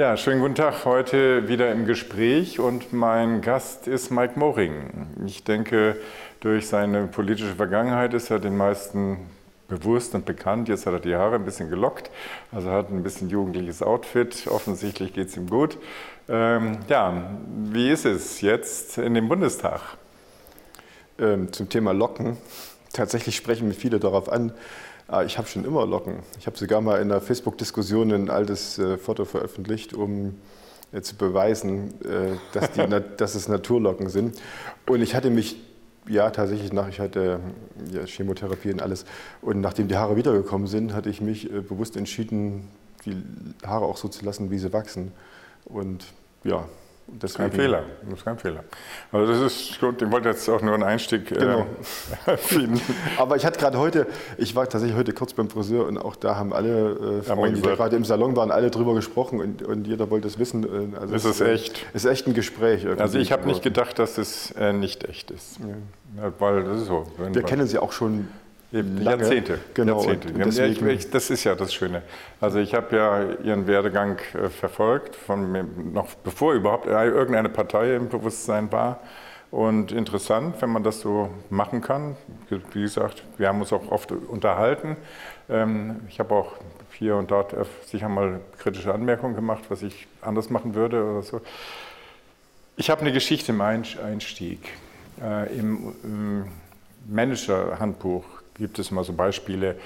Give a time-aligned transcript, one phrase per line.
[0.00, 0.86] Ja, schönen guten Tag.
[0.86, 5.08] Heute wieder im Gespräch und mein Gast ist Mike Moring.
[5.26, 5.94] Ich denke,
[6.40, 9.18] durch seine politische Vergangenheit ist er den meisten
[9.68, 10.70] bewusst und bekannt.
[10.70, 12.10] Jetzt hat er die Haare ein bisschen gelockt,
[12.50, 14.46] also hat ein bisschen jugendliches Outfit.
[14.46, 15.76] Offensichtlich geht es ihm gut.
[16.30, 17.34] Ähm, ja,
[17.70, 19.82] wie ist es jetzt in dem Bundestag?
[21.18, 22.38] Ähm, zum Thema Locken.
[22.94, 24.52] Tatsächlich sprechen mich viele darauf an,
[25.12, 26.20] Ah, ich habe schon immer Locken.
[26.38, 30.36] Ich habe sogar mal in einer Facebook-Diskussion ein altes äh, Foto veröffentlicht, um
[30.92, 34.40] äh, zu beweisen, äh, dass, die, dass es Naturlocken sind.
[34.86, 35.56] Und ich hatte mich
[36.06, 37.40] ja, tatsächlich nach, ich hatte
[37.90, 39.04] ja, Chemotherapie und alles.
[39.42, 42.68] Und nachdem die Haare wiedergekommen sind, hatte ich mich äh, bewusst entschieden,
[43.04, 43.16] die
[43.66, 45.10] Haare auch so zu lassen, wie sie wachsen.
[45.64, 46.04] Und
[46.44, 46.68] ja,
[47.18, 47.84] das ist kein Fehler.
[48.04, 48.64] Das ist kein Fehler.
[49.12, 50.00] Also das ist gut.
[50.00, 51.66] Ich wollte jetzt auch nur einen Einstieg genau.
[52.26, 52.36] äh,
[53.18, 54.06] Aber ich hatte gerade heute,
[54.38, 57.62] ich war tatsächlich heute kurz beim Friseur und auch da haben alle äh, Frauen, die
[57.62, 60.64] gerade im Salon waren, alle drüber gesprochen und, und jeder wollte es wissen.
[60.64, 61.86] Äh, also es ist echt.
[61.92, 62.84] Es ist echt ein Gespräch.
[62.84, 63.02] Irgendwie.
[63.02, 65.58] Also ich habe nicht gedacht, dass es äh, nicht echt ist.
[66.16, 66.32] Ja.
[66.38, 67.06] weil das ist so.
[67.32, 68.28] Wir kennen sie auch schon
[68.72, 69.58] Eben, Jahrzehnte.
[69.74, 70.02] Genau.
[70.02, 70.44] Jahrzehnte.
[70.44, 72.02] Und ich, ich, das ist ja das Schöne.
[72.40, 78.08] Also ich habe ja Ihren Werdegang äh, verfolgt, von, noch bevor überhaupt irgendeine Partei im
[78.08, 79.00] Bewusstsein war.
[79.50, 82.16] Und interessant, wenn man das so machen kann.
[82.48, 84.96] Wie gesagt, wir haben uns auch oft unterhalten.
[85.48, 86.52] Ähm, ich habe auch
[86.92, 91.40] hier und dort sicher mal kritische Anmerkungen gemacht, was ich anders machen würde oder so.
[92.76, 94.60] Ich habe eine Geschichte im Einstieg.
[95.20, 96.44] Äh, Im
[97.08, 98.24] Manager-Handbuch
[98.60, 99.76] gibt es immer so Beispiele,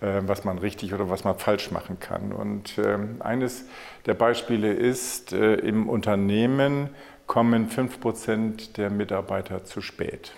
[0.00, 2.32] äh, was man richtig oder was man falsch machen kann.
[2.32, 3.66] Und ähm, eines
[4.06, 6.88] der Beispiele ist, äh, im Unternehmen
[7.26, 10.32] kommen 5% der Mitarbeiter zu spät.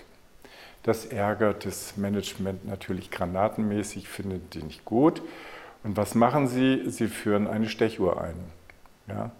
[0.83, 5.21] Das ärgert das Management natürlich granatenmäßig, findet die nicht gut.
[5.83, 6.83] Und was machen sie?
[6.89, 8.35] Sie führen eine Stechuhr ein.
[9.07, 9.31] Ja?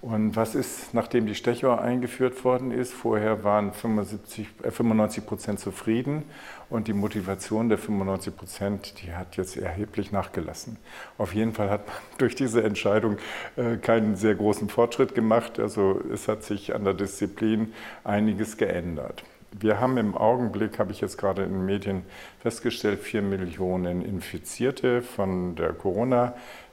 [0.00, 2.92] Und was ist, nachdem die Stechuhr eingeführt worden ist?
[2.92, 6.22] Vorher waren 75, äh 95 Prozent zufrieden
[6.70, 10.76] und die Motivation der 95 Prozent, die hat jetzt erheblich nachgelassen.
[11.16, 13.16] Auf jeden Fall hat man durch diese Entscheidung
[13.56, 15.58] äh, keinen sehr großen Fortschritt gemacht.
[15.58, 17.72] Also es hat sich an der Disziplin
[18.04, 19.24] einiges geändert.
[19.50, 22.02] Wir haben im Augenblick, habe ich jetzt gerade in den Medien
[22.38, 25.72] festgestellt, vier Millionen Infizierte von der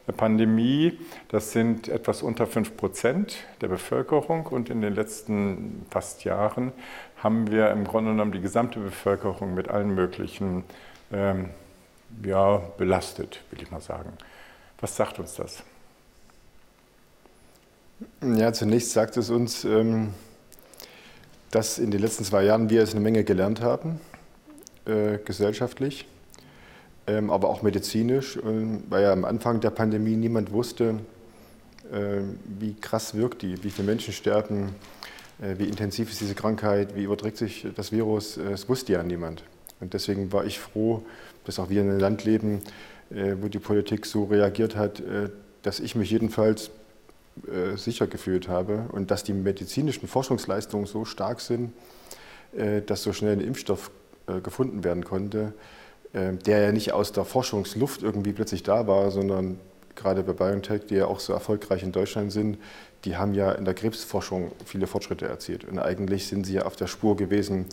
[0.05, 0.17] Corona.
[0.17, 0.99] Pandemie,
[1.29, 6.71] das sind etwas unter 5 Prozent der Bevölkerung und in den letzten fast Jahren
[7.17, 10.63] haben wir im Grunde genommen die gesamte Bevölkerung mit allen möglichen
[11.11, 11.49] ähm,
[12.23, 14.13] ja, belastet, will ich mal sagen.
[14.79, 15.63] Was sagt uns das?
[18.21, 20.13] Ja, zunächst sagt es uns, ähm,
[21.51, 24.01] dass in den letzten zwei Jahren wir es eine Menge gelernt haben,
[24.85, 26.05] äh, gesellschaftlich
[27.07, 30.99] ähm, aber auch medizinisch, weil ja am Anfang der Pandemie niemand wusste,
[31.91, 32.21] äh,
[32.59, 34.73] wie krass wirkt die, wie viele Menschen sterben,
[35.39, 39.03] äh, wie intensiv ist diese Krankheit, wie überträgt sich das Virus, äh, das wusste ja
[39.03, 39.43] niemand.
[39.79, 41.03] Und deswegen war ich froh,
[41.43, 42.61] dass auch wir in einem Land leben,
[43.09, 45.03] wo die Politik so reagiert hat,
[45.61, 46.71] dass ich mich jedenfalls
[47.75, 51.73] sicher gefühlt habe und dass die medizinischen Forschungsleistungen so stark sind,
[52.87, 53.91] dass so schnell ein Impfstoff
[54.41, 55.53] gefunden werden konnte, ähm,
[56.15, 59.59] der ja nicht aus der Forschungsluft irgendwie plötzlich da war, sondern
[59.95, 62.57] gerade bei BioNTech, die ja auch so erfolgreich in Deutschland sind,
[63.05, 65.65] die haben ja in der Krebsforschung viele Fortschritte erzielt.
[65.65, 67.65] Und eigentlich sind sie ja auf der Spur gewesen,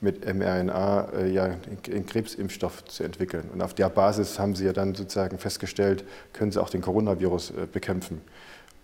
[0.00, 3.50] mit mRNA äh, ja einen Krebsimpfstoff zu entwickeln.
[3.52, 7.50] Und auf der Basis haben sie ja dann sozusagen festgestellt, können sie auch den Coronavirus
[7.50, 8.20] äh, bekämpfen.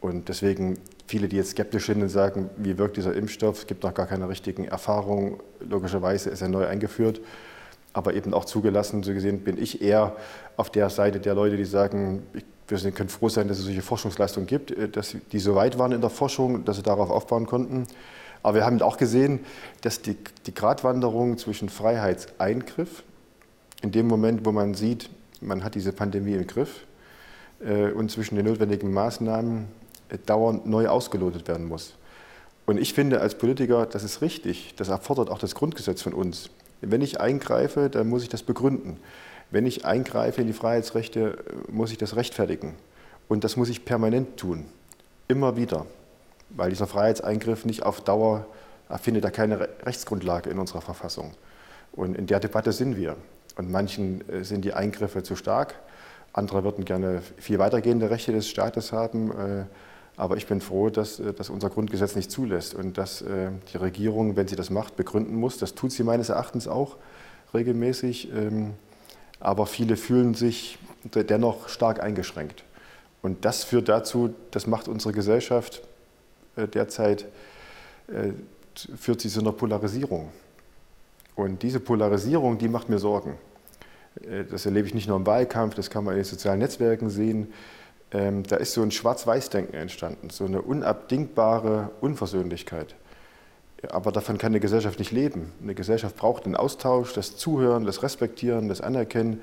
[0.00, 3.82] Und deswegen viele, die jetzt skeptisch sind und sagen, wie wirkt dieser Impfstoff, es gibt
[3.82, 5.40] noch gar keine richtigen Erfahrungen.
[5.60, 7.20] Logischerweise ist er neu eingeführt
[7.96, 9.02] aber eben auch zugelassen.
[9.02, 10.16] So gesehen bin ich eher
[10.58, 12.26] auf der Seite der Leute, die sagen,
[12.68, 15.92] wir können froh sein, dass es solche Forschungsleistungen gibt, äh, dass die so weit waren
[15.92, 17.86] in der Forschung, dass sie darauf aufbauen konnten.
[18.42, 19.40] Aber wir haben auch gesehen,
[19.80, 23.02] dass die, die Gratwanderung zwischen Freiheitseingriff,
[23.80, 25.08] in dem Moment, wo man sieht,
[25.40, 26.84] man hat diese Pandemie im Griff,
[27.60, 29.68] äh, und zwischen den notwendigen Maßnahmen
[30.10, 31.94] äh, dauernd neu ausgelotet werden muss.
[32.66, 36.50] Und ich finde als Politiker, das ist richtig, das erfordert auch das Grundgesetz von uns.
[36.90, 38.98] Wenn ich eingreife, dann muss ich das begründen.
[39.50, 41.38] Wenn ich eingreife in die Freiheitsrechte,
[41.68, 42.74] muss ich das rechtfertigen.
[43.28, 44.64] Und das muss ich permanent tun.
[45.28, 45.86] Immer wieder.
[46.50, 48.46] Weil dieser Freiheitseingriff nicht auf Dauer
[49.02, 51.32] findet da keine Rechtsgrundlage in unserer Verfassung.
[51.92, 53.16] Und in der Debatte sind wir.
[53.56, 55.74] Und manchen äh, sind die Eingriffe zu stark.
[56.32, 59.32] Andere würden gerne viel weitergehende Rechte des Staates haben.
[60.16, 63.76] Aber ich bin froh, dass äh, das unser Grundgesetz nicht zulässt und dass äh, die
[63.76, 65.58] Regierung, wenn sie das macht, begründen muss.
[65.58, 66.96] Das tut sie meines Erachtens auch
[67.52, 68.32] regelmäßig.
[68.32, 68.74] Ähm,
[69.38, 72.64] aber viele fühlen sich dennoch stark eingeschränkt.
[73.20, 75.82] Und das führt dazu, das macht unsere Gesellschaft
[76.56, 77.26] äh, derzeit,
[78.96, 80.30] führt sie zu einer Polarisierung.
[81.34, 83.34] Und diese Polarisierung, die macht mir Sorgen.
[84.48, 87.52] Das erlebe ich nicht nur im Wahlkampf, das kann man in den sozialen Netzwerken sehen.
[88.16, 92.94] Ähm, da ist so ein Schwarz-Weiß-Denken entstanden, so eine unabdingbare Unversöhnlichkeit.
[93.90, 95.52] Aber davon kann eine Gesellschaft nicht leben.
[95.62, 99.42] Eine Gesellschaft braucht den Austausch, das Zuhören, das Respektieren, das Anerkennen,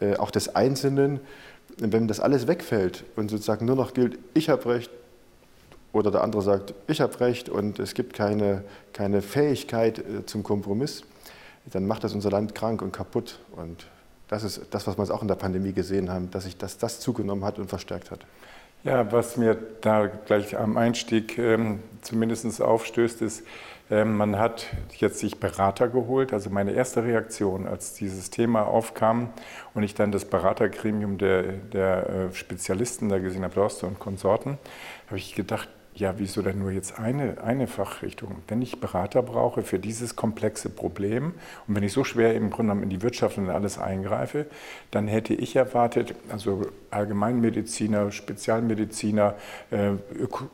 [0.00, 1.20] äh, auch des Einzelnen.
[1.78, 4.90] Und wenn das alles wegfällt und sozusagen nur noch gilt, ich habe Recht
[5.92, 8.64] oder der andere sagt, ich habe Recht und es gibt keine,
[8.94, 11.02] keine Fähigkeit äh, zum Kompromiss,
[11.70, 13.40] dann macht das unser Land krank und kaputt.
[13.56, 13.86] Und
[14.28, 17.00] das ist das, was wir auch in der Pandemie gesehen haben, dass sich das, das
[17.00, 18.20] zugenommen hat und verstärkt hat.
[18.84, 23.42] Ja, was mir da gleich am Einstieg ähm, zumindest aufstößt, ist,
[23.90, 24.66] ähm, man hat
[24.98, 26.32] jetzt sich Berater geholt.
[26.32, 29.30] Also meine erste Reaktion, als dieses Thema aufkam
[29.74, 34.58] und ich dann das Beratergremium der, der äh, Spezialisten da gesehen habe, Dorste und Konsorten,
[35.06, 38.36] habe ich gedacht, ja, wieso denn nur jetzt eine, eine Fachrichtung?
[38.48, 41.32] Wenn ich Berater brauche für dieses komplexe Problem
[41.66, 44.44] und wenn ich so schwer im Grunde genommen in die Wirtschaft und alles eingreife,
[44.90, 49.36] dann hätte ich erwartet, also Allgemeinmediziner, Spezialmediziner,
[49.70, 49.92] äh,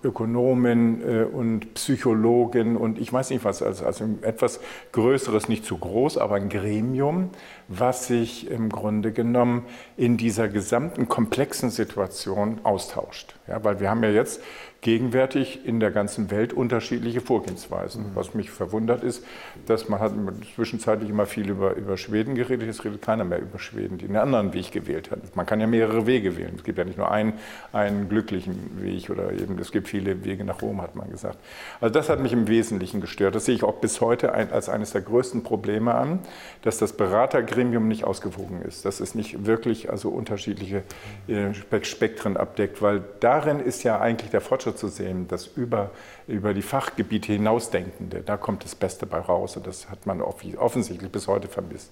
[0.04, 4.60] Ökonomen äh, und Psychologen und ich weiß nicht was, also, also etwas
[4.92, 7.30] Größeres, nicht zu groß, aber ein Gremium,
[7.66, 9.64] was sich im Grunde genommen
[9.96, 13.34] in dieser gesamten komplexen Situation austauscht.
[13.48, 14.40] Ja, weil wir haben ja jetzt
[14.82, 18.02] gegenwärtig in der ganzen Welt unterschiedliche Vorgehensweisen.
[18.02, 18.10] Mhm.
[18.14, 19.24] Was mich verwundert ist,
[19.66, 20.12] dass man hat
[20.56, 24.16] zwischenzeitlich immer viel über, über Schweden geredet, jetzt redet keiner mehr über Schweden, die einen
[24.16, 25.36] anderen Weg gewählt hat.
[25.36, 26.54] Man kann ja mehrere Wege wählen.
[26.56, 27.34] Es gibt ja nicht nur einen,
[27.72, 31.38] einen glücklichen Weg oder eben, es gibt viele Wege nach Rom, hat man gesagt.
[31.80, 33.36] Also das hat mich im Wesentlichen gestört.
[33.36, 36.18] Das sehe ich auch bis heute ein, als eines der größten Probleme an,
[36.62, 40.82] dass das Beratergremium nicht ausgewogen ist, dass es nicht wirklich also unterschiedliche
[41.28, 41.54] äh,
[41.84, 45.90] Spektren abdeckt, weil darin ist ja eigentlich der Fortschritt Sehen, das über,
[46.26, 51.10] über die Fachgebiete hinausdenkende, da kommt das Beste bei raus und das hat man offensichtlich
[51.10, 51.90] bis heute vermisst.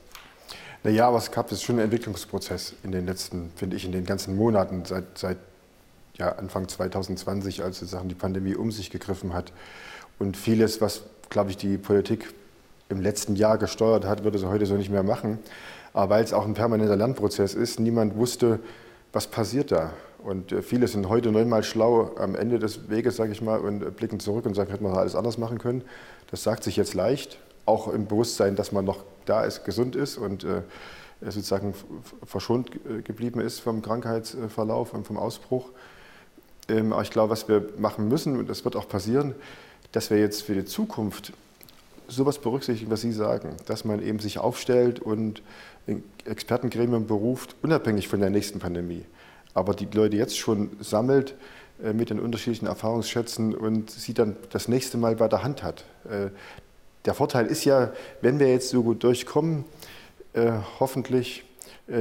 [0.82, 4.06] Naja, aber es gab jetzt schon einen Entwicklungsprozess in den letzten, finde ich, in den
[4.06, 5.36] ganzen Monaten, seit, seit
[6.14, 9.52] ja, Anfang 2020, als sozusagen die Pandemie um sich gegriffen hat.
[10.18, 12.32] Und vieles, was, glaube ich, die Politik
[12.88, 15.38] im letzten Jahr gesteuert hat, würde sie heute so nicht mehr machen.
[15.92, 18.60] Aber weil es auch ein permanenter Lernprozess ist, niemand wusste,
[19.12, 19.92] was passiert da.
[20.22, 23.96] Und äh, viele sind heute neunmal schlau am Ende des Weges, sage ich mal, und
[23.96, 25.82] blicken zurück und sagen, hätte man alles anders machen können.
[26.30, 30.16] Das sagt sich jetzt leicht, auch im Bewusstsein, dass man noch da ist, gesund ist
[30.16, 30.62] und äh,
[31.22, 31.74] sozusagen
[32.24, 35.70] verschont äh, geblieben ist vom Krankheitsverlauf und vom Ausbruch.
[36.68, 39.34] Ähm, aber ich glaube, was wir machen müssen, und das wird auch passieren,
[39.92, 41.32] dass wir jetzt für die Zukunft
[42.08, 45.42] sowas berücksichtigen, was Sie sagen, dass man eben sich aufstellt und
[46.24, 49.04] Expertengremien beruft, unabhängig von der nächsten Pandemie
[49.54, 51.34] aber die Leute jetzt schon sammelt
[51.82, 55.84] äh, mit den unterschiedlichen Erfahrungsschätzen und sie dann das nächste Mal bei der Hand hat.
[56.04, 56.30] Äh,
[57.04, 59.64] der Vorteil ist ja, wenn wir jetzt so gut durchkommen,
[60.34, 61.44] äh, hoffentlich,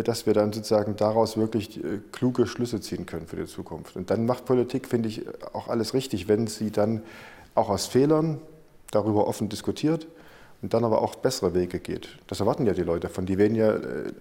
[0.03, 1.79] dass wir dann sozusagen daraus wirklich
[2.11, 3.95] kluge Schlüsse ziehen können für die Zukunft.
[3.95, 7.01] Und dann macht Politik, finde ich, auch alles richtig, wenn sie dann
[7.55, 8.39] auch aus Fehlern
[8.91, 10.05] darüber offen diskutiert
[10.61, 12.17] und dann aber auch bessere Wege geht.
[12.27, 13.25] Das erwarten ja die Leute von.
[13.25, 14.11] Die wählen ja äh,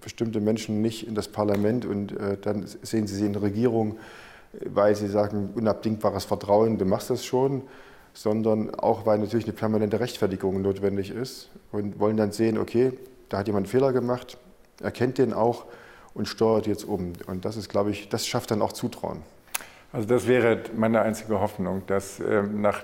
[0.00, 3.98] bestimmte Menschen nicht in das Parlament und äh, dann sehen sie sie in der Regierung,
[4.66, 7.62] weil sie sagen, unabdingbares Vertrauen, du machst das schon,
[8.14, 12.92] sondern auch, weil natürlich eine permanente Rechtfertigung notwendig ist und wollen dann sehen, okay,
[13.28, 14.36] da hat jemand einen Fehler gemacht,
[14.82, 15.64] erkennt den auch
[16.14, 17.14] und steuert jetzt um.
[17.26, 19.22] Und das ist, glaube ich, das schafft dann auch Zutrauen.
[19.92, 22.82] Also das wäre meine einzige Hoffnung, dass ähm, nach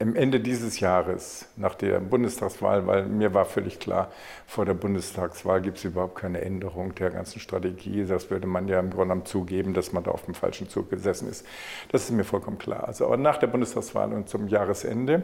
[0.00, 4.12] am Ende dieses Jahres, nach der Bundestagswahl, weil mir war völlig klar,
[4.46, 8.04] vor der Bundestagswahl gibt es überhaupt keine Änderung der ganzen Strategie.
[8.04, 10.90] Das würde man ja im Grunde genommen zugeben, dass man da auf dem falschen Zug
[10.90, 11.44] gesessen ist.
[11.90, 12.86] Das ist mir vollkommen klar.
[12.86, 15.22] Also aber nach der Bundestagswahl und zum Jahresende,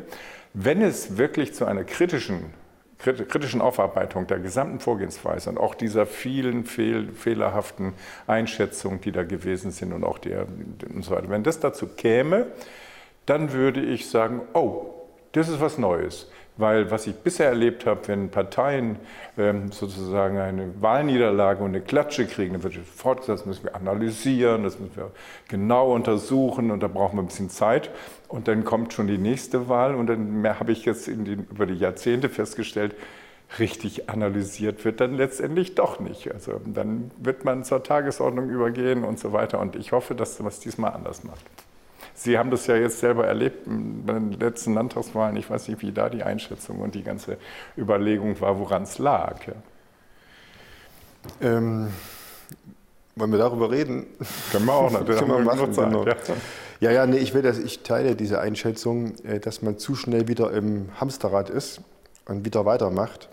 [0.54, 2.52] wenn es wirklich zu einer kritischen
[2.99, 7.92] kritischen Aufarbeitung der gesamten Vorgehensweise und auch dieser vielen fehl, fehlerhaften
[8.26, 10.47] Einschätzungen, die da gewesen sind und auch der
[10.94, 11.28] und so weiter.
[11.28, 12.47] Wenn das dazu käme,
[13.26, 14.86] dann würde ich sagen, oh,
[15.32, 16.30] das ist was Neues.
[16.56, 18.96] Weil was ich bisher erlebt habe, wenn Parteien
[19.36, 24.62] ähm, sozusagen eine Wahlniederlage und eine Klatsche kriegen, dann wird fortgesetzt, das müssen wir analysieren,
[24.62, 25.10] das müssen wir
[25.48, 27.90] genau untersuchen und da brauchen wir ein bisschen Zeit.
[28.28, 31.74] Und dann kommt schon die nächste Wahl und dann habe ich jetzt den, über die
[31.74, 32.94] Jahrzehnte festgestellt,
[33.58, 36.32] richtig analysiert wird dann letztendlich doch nicht.
[36.32, 39.58] Also dann wird man zur Tagesordnung übergehen und so weiter.
[39.58, 41.44] Und ich hoffe, dass man es diesmal anders macht.
[42.14, 45.37] Sie haben das ja jetzt selber erlebt bei den letzten Landtagswahlen.
[45.37, 47.38] Ich weiß nicht, wie da die Einschätzung und die ganze
[47.76, 49.37] Überlegung war, woran es lag.
[51.40, 51.88] Ähm,
[53.16, 54.06] Wollen wir darüber reden?
[54.50, 55.21] Können wir auch natürlich.
[55.21, 56.04] Können wir machen, genau.
[56.04, 56.16] ja.
[56.80, 60.26] ja, ja, nee, ich, will das, ich teile diese Einschätzung, äh, dass man zu schnell
[60.26, 61.80] wieder im Hamsterrad ist
[62.26, 63.28] und wieder weitermacht.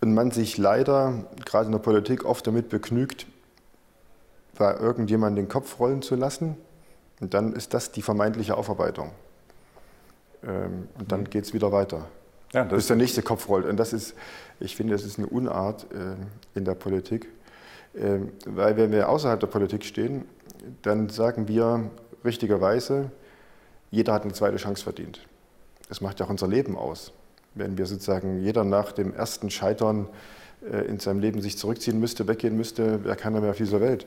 [0.00, 3.26] Und man sich leider, gerade in der Politik, oft damit begnügt,
[4.56, 6.56] bei irgendjemandem den Kopf rollen zu lassen.
[7.24, 9.10] Und dann ist das die vermeintliche Aufarbeitung.
[10.46, 11.30] Ähm, und dann mhm.
[11.30, 12.06] geht es wieder weiter.
[12.52, 13.64] Ja, bis der nächste Kopf rollt.
[13.64, 14.14] Und das ist,
[14.60, 16.16] ich finde, das ist eine Unart äh,
[16.54, 17.26] in der Politik.
[17.96, 20.26] Ähm, weil wenn wir außerhalb der Politik stehen,
[20.82, 21.88] dann sagen wir
[22.26, 23.10] richtigerweise,
[23.90, 25.26] jeder hat eine zweite Chance verdient.
[25.88, 27.10] Das macht ja auch unser Leben aus.
[27.54, 30.10] Wenn wir sozusagen jeder nach dem ersten Scheitern
[30.70, 34.06] äh, in seinem Leben sich zurückziehen müsste, weggehen müsste, wäre keiner mehr auf dieser Welt.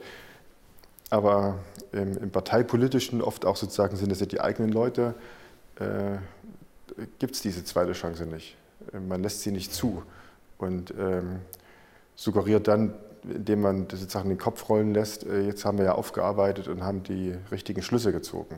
[1.09, 1.59] Aber
[1.91, 5.15] im, Parteipolitischen, oft auch sozusagen sind es ja die eigenen Leute,
[5.79, 6.17] äh,
[7.19, 8.57] gibt es diese zweite Chance nicht.
[9.07, 10.03] Man lässt sie nicht zu
[10.57, 11.39] und ähm,
[12.15, 16.67] suggeriert dann, indem man sozusagen den Kopf rollen lässt, äh, jetzt haben wir ja aufgearbeitet
[16.67, 18.57] und haben die richtigen Schlüsse gezogen.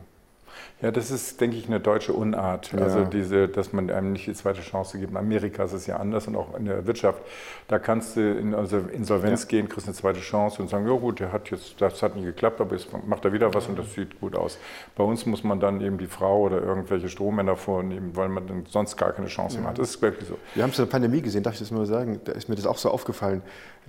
[0.82, 2.72] Ja, das ist, denke ich, eine deutsche Unart.
[2.72, 2.78] Ja.
[2.78, 5.10] Also diese, dass man einem nicht die zweite Chance gibt.
[5.10, 7.20] In Amerika ist es ja anders und auch in der Wirtschaft.
[7.68, 9.48] Da kannst du in also Insolvenz ja.
[9.48, 12.24] gehen, kriegst eine zweite Chance und sagen, ja gut, der hat jetzt, das hat nicht
[12.24, 14.58] geklappt, aber jetzt macht er wieder was und das sieht gut aus.
[14.96, 18.64] Bei uns muss man dann eben die Frau oder irgendwelche Strohmänner vornehmen, weil man dann
[18.66, 19.78] sonst gar keine Chance mehr hat.
[19.78, 20.38] Das ist wirklich so.
[20.54, 22.20] Wir haben es in der Pandemie gesehen, darf ich das mal sagen?
[22.24, 23.42] Da ist mir das auch so aufgefallen.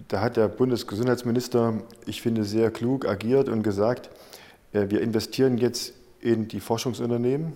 [0.10, 1.76] Da hat der Bundesgesundheitsminister,
[2.06, 4.10] ich finde, sehr klug agiert und gesagt,
[4.74, 7.54] äh, wir investieren jetzt in die Forschungsunternehmen,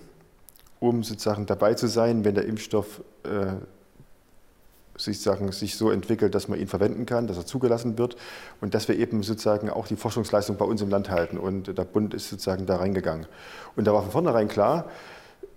[0.80, 3.54] um sozusagen dabei zu sein, wenn der Impfstoff äh,
[4.98, 8.16] sich, sagen, sich so entwickelt, dass man ihn verwenden kann, dass er zugelassen wird
[8.60, 11.38] und dass wir eben sozusagen auch die Forschungsleistung bei uns im Land halten.
[11.38, 13.26] Und der Bund ist sozusagen da reingegangen.
[13.76, 14.86] Und da war von vornherein klar,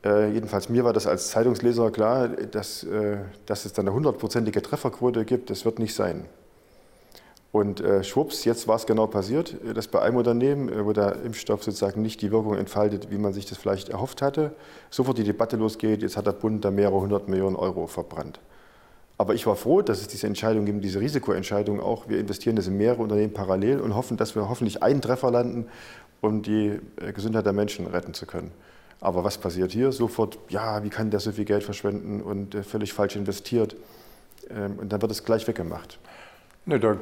[0.03, 4.61] äh, jedenfalls mir war das als Zeitungsleser klar, dass, äh, dass es dann eine hundertprozentige
[4.61, 6.25] Trefferquote gibt, das wird nicht sein.
[7.51, 10.93] Und äh, schwupps, jetzt war es genau passiert, äh, dass bei einem Unternehmen, äh, wo
[10.93, 14.51] der Impfstoff sozusagen nicht die Wirkung entfaltet, wie man sich das vielleicht erhofft hatte,
[14.91, 18.39] sofort die Debatte losgeht, jetzt hat der Bund da mehrere hundert Millionen Euro verbrannt.
[19.17, 22.07] Aber ich war froh, dass es diese Entscheidung gibt, diese Risikoentscheidung auch.
[22.07, 25.65] Wir investieren das in mehrere Unternehmen parallel und hoffen, dass wir hoffentlich einen Treffer landen,
[26.21, 28.51] um die äh, Gesundheit der Menschen retten zu können.
[29.01, 29.91] Aber was passiert hier?
[29.91, 33.75] Sofort, ja, wie kann der so viel Geld verschwenden und völlig falsch investiert?
[34.49, 35.97] Ähm, und dann wird es gleich weggemacht.
[36.65, 36.97] Ne, da,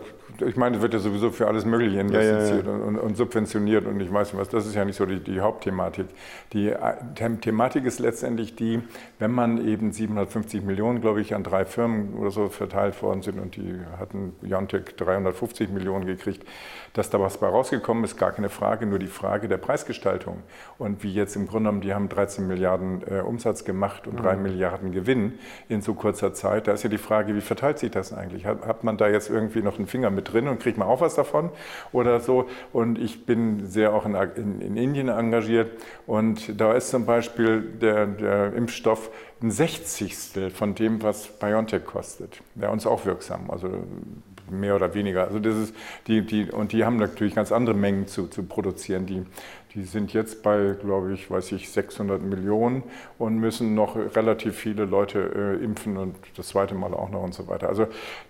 [0.45, 2.85] ich meine, wird ja sowieso für alles Mögliche investiert ja, ja, ja.
[2.85, 4.49] Und, und, subventioniert und ich weiß nicht was.
[4.49, 6.07] Das ist ja nicht so die, die Hauptthematik.
[6.53, 8.81] Die äh, Thematik ist letztendlich die,
[9.19, 13.39] wenn man eben 750 Millionen, glaube ich, an drei Firmen oder so verteilt worden sind
[13.39, 16.45] und die hatten Biontech 350 Millionen gekriegt,
[16.93, 20.43] dass da was bei rausgekommen ist, gar keine Frage, nur die Frage der Preisgestaltung.
[20.77, 24.23] Und wie jetzt im Grunde genommen, die haben 13 Milliarden äh, Umsatz gemacht und mhm.
[24.23, 26.67] 3 Milliarden Gewinn in so kurzer Zeit.
[26.67, 28.45] Da ist ja die Frage, wie verteilt sich das eigentlich?
[28.45, 31.01] Hat, hat man da jetzt irgendwie noch einen Finger mit drin und kriegt man auch
[31.01, 31.49] was davon
[31.91, 32.47] oder so?
[32.73, 35.71] Und ich bin sehr auch in, in, in Indien engagiert
[36.05, 39.09] und da ist zum Beispiel der, der Impfstoff
[39.41, 42.41] ein Sechzigstel von dem, was BioNTech kostet.
[42.55, 43.49] Wäre uns auch wirksam.
[43.49, 43.69] Also
[44.49, 45.25] mehr oder weniger.
[45.25, 45.75] Also das ist
[46.07, 49.05] die, die, und die haben natürlich ganz andere Mengen zu, zu produzieren.
[49.05, 49.25] Die,
[49.77, 52.81] die sind jetzt bei, glaube ich, weiß ich, 600 Millionen
[53.19, 55.19] und müssen noch relativ viele Leute
[55.59, 57.69] äh, impfen und das zweite Mal auch noch und so weiter.
[57.69, 57.85] Also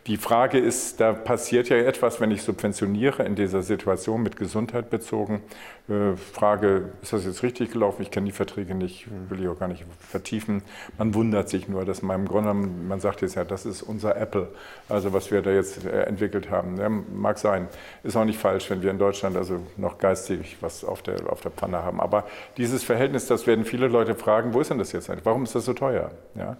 [0.08, 4.90] die Frage ist, da passiert ja etwas, wenn ich subventioniere in dieser Situation mit Gesundheit
[4.90, 5.42] bezogen.
[5.90, 8.02] Äh, Frage, ist das jetzt richtig gelaufen?
[8.02, 10.62] Ich kenne die Verträge nicht, will ich auch gar nicht vertiefen.
[10.98, 14.18] Man wundert sich nur, dass man im Grunde, man sagt jetzt ja, das ist unser
[14.18, 14.50] Apple,
[14.90, 16.78] also was wir da jetzt äh, entwickelt haben.
[16.78, 17.70] Ja, mag sein,
[18.04, 21.40] ist auch nicht falsch, wenn wir in Deutschland also noch geistig was auf der, auf
[21.40, 22.02] der Pfanne haben.
[22.02, 22.26] Aber
[22.58, 25.26] dieses Verhältnis, das werden viele Leute fragen, wo ist denn das jetzt eigentlich?
[25.26, 26.12] Warum ist das so teuer?
[26.36, 26.58] Ja?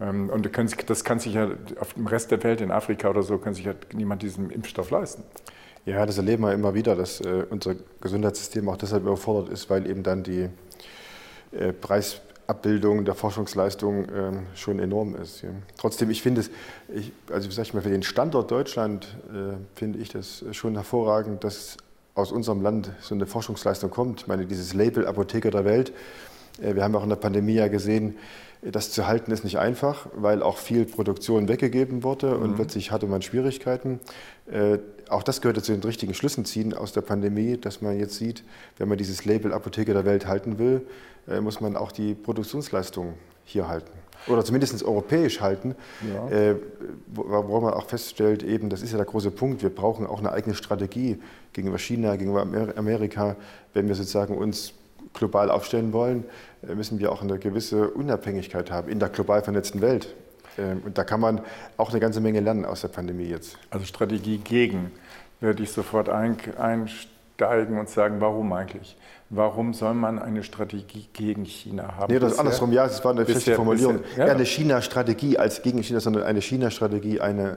[0.00, 0.28] Mhm.
[0.28, 0.50] Und
[0.86, 1.48] das kann sich ja
[1.78, 4.90] auf dem Rest der Welt, in Afrika oder so, kann sich ja niemand diesen Impfstoff
[4.90, 5.22] leisten.
[5.86, 9.88] Ja, das erleben wir immer wieder, dass äh, unser Gesundheitssystem auch deshalb überfordert ist, weil
[9.88, 10.48] eben dann die
[11.52, 15.42] äh, Preisabbildung der Forschungsleistung äh, schon enorm ist.
[15.42, 15.48] Ja.
[15.78, 16.50] Trotzdem, ich finde es,
[16.94, 21.44] ich, also sag ich mal, für den Standort Deutschland äh, finde ich das schon hervorragend,
[21.44, 21.78] dass
[22.14, 24.22] aus unserem Land so eine Forschungsleistung kommt.
[24.22, 25.92] Ich meine, dieses Label Apotheker der Welt,
[26.60, 28.16] äh, wir haben auch in der Pandemie ja gesehen,
[28.62, 32.54] das zu halten ist nicht einfach, weil auch viel Produktion weggegeben wurde und mhm.
[32.56, 34.00] plötzlich hatte man Schwierigkeiten.
[34.50, 38.16] Äh, auch das gehört zu den richtigen Schlüssen ziehen aus der Pandemie, dass man jetzt
[38.16, 38.44] sieht,
[38.78, 40.86] wenn man dieses Label Apotheke der Welt halten will,
[41.28, 43.14] äh, muss man auch die Produktionsleistung
[43.44, 43.90] hier halten.
[44.26, 45.74] Oder zumindest europäisch halten,
[46.12, 46.28] ja.
[46.28, 46.56] äh,
[47.06, 50.32] wo, man auch feststellt, eben, das ist ja der große Punkt, wir brauchen auch eine
[50.32, 51.18] eigene Strategie
[51.54, 52.42] gegenüber China, gegenüber
[52.76, 53.36] Amerika,
[53.72, 54.74] wenn wir sozusagen uns
[55.14, 56.24] global aufstellen wollen,
[56.68, 60.14] äh, müssen wir auch eine gewisse Unabhängigkeit haben in der global vernetzten Welt.
[60.58, 61.40] Ähm, und da kann man
[61.76, 63.58] auch eine ganze Menge lernen aus der Pandemie jetzt.
[63.70, 64.92] Also Strategie gegen
[65.40, 68.96] würde ich sofort einsteigen und sagen, warum eigentlich?
[69.30, 72.12] Warum soll man eine Strategie gegen China haben?
[72.12, 72.72] Nee, das ist andersrum.
[72.72, 74.00] Ja, das war eine schlechte Formulierung.
[74.00, 74.32] Bisher, ja.
[74.32, 77.56] Eine China-Strategie als gegen China, sondern eine China-Strategie, eine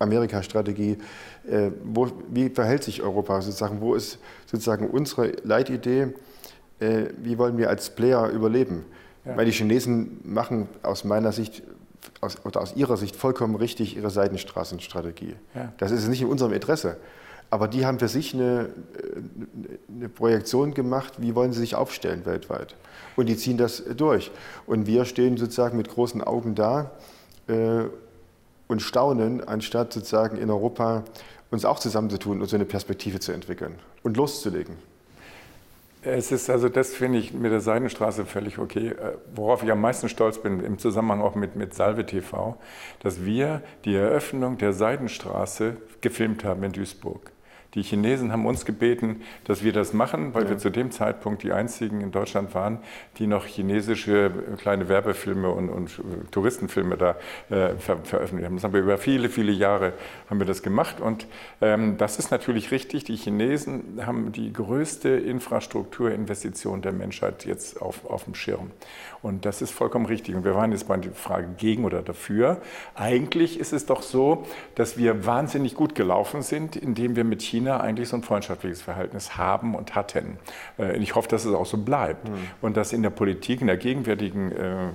[0.00, 0.98] Amerika-Strategie.
[1.48, 1.70] Äh,
[2.28, 3.80] wie verhält sich Europa sozusagen?
[3.80, 6.08] Wo ist sozusagen unsere Leitidee?
[6.82, 8.84] Äh, wie wollen wir als Player überleben?
[9.24, 9.36] Ja.
[9.36, 11.62] Weil die Chinesen machen aus meiner Sicht
[12.20, 15.36] aus, oder aus ihrer Sicht vollkommen richtig ihre Seitenstraßenstrategie.
[15.54, 15.72] Ja.
[15.78, 16.96] Das ist nicht in unserem Interesse.
[17.50, 18.70] Aber die haben für sich eine,
[19.94, 22.74] eine, Projektion gemacht, wie wollen sie sich aufstellen weltweit.
[23.14, 24.30] Und die ziehen das durch.
[24.66, 26.92] Und wir stehen sozusagen mit großen Augen da
[27.48, 27.84] äh,
[28.68, 31.04] und staunen, anstatt sozusagen in Europa
[31.50, 34.76] uns auch zusammenzutun und so eine Perspektive zu entwickeln und loszulegen.
[36.04, 38.88] Es ist also, das finde ich mit der Seidenstraße völlig okay.
[38.88, 42.56] Äh, worauf ich am meisten stolz bin, im Zusammenhang auch mit, mit Salve TV,
[43.00, 47.30] dass wir die Eröffnung der Seidenstraße gefilmt haben in Duisburg.
[47.74, 50.50] Die Chinesen haben uns gebeten, dass wir das machen, weil ja.
[50.50, 52.78] wir zu dem Zeitpunkt die einzigen in Deutschland waren,
[53.18, 56.00] die noch chinesische kleine Werbefilme und, und
[56.30, 57.16] Touristenfilme da
[57.48, 58.56] äh, ver veröffentlicht haben.
[58.56, 59.94] Das haben wir über viele, viele Jahre
[60.28, 61.26] haben wir das gemacht und
[61.62, 63.04] ähm, das ist natürlich richtig.
[63.04, 68.70] Die Chinesen haben die größte Infrastrukturinvestition der Menschheit jetzt auf, auf dem Schirm.
[69.22, 70.34] Und das ist vollkommen richtig.
[70.34, 72.60] Und wir waren jetzt bei der Frage gegen oder dafür.
[72.96, 77.61] Eigentlich ist es doch so, dass wir wahnsinnig gut gelaufen sind, indem wir mit China
[77.68, 80.38] eigentlich so ein freundschaftliches Verhältnis haben und hatten.
[80.78, 82.28] Äh, ich hoffe, dass es auch so bleibt.
[82.28, 82.34] Mhm.
[82.60, 84.88] Und dass in der Politik, in der gegenwärtigen äh,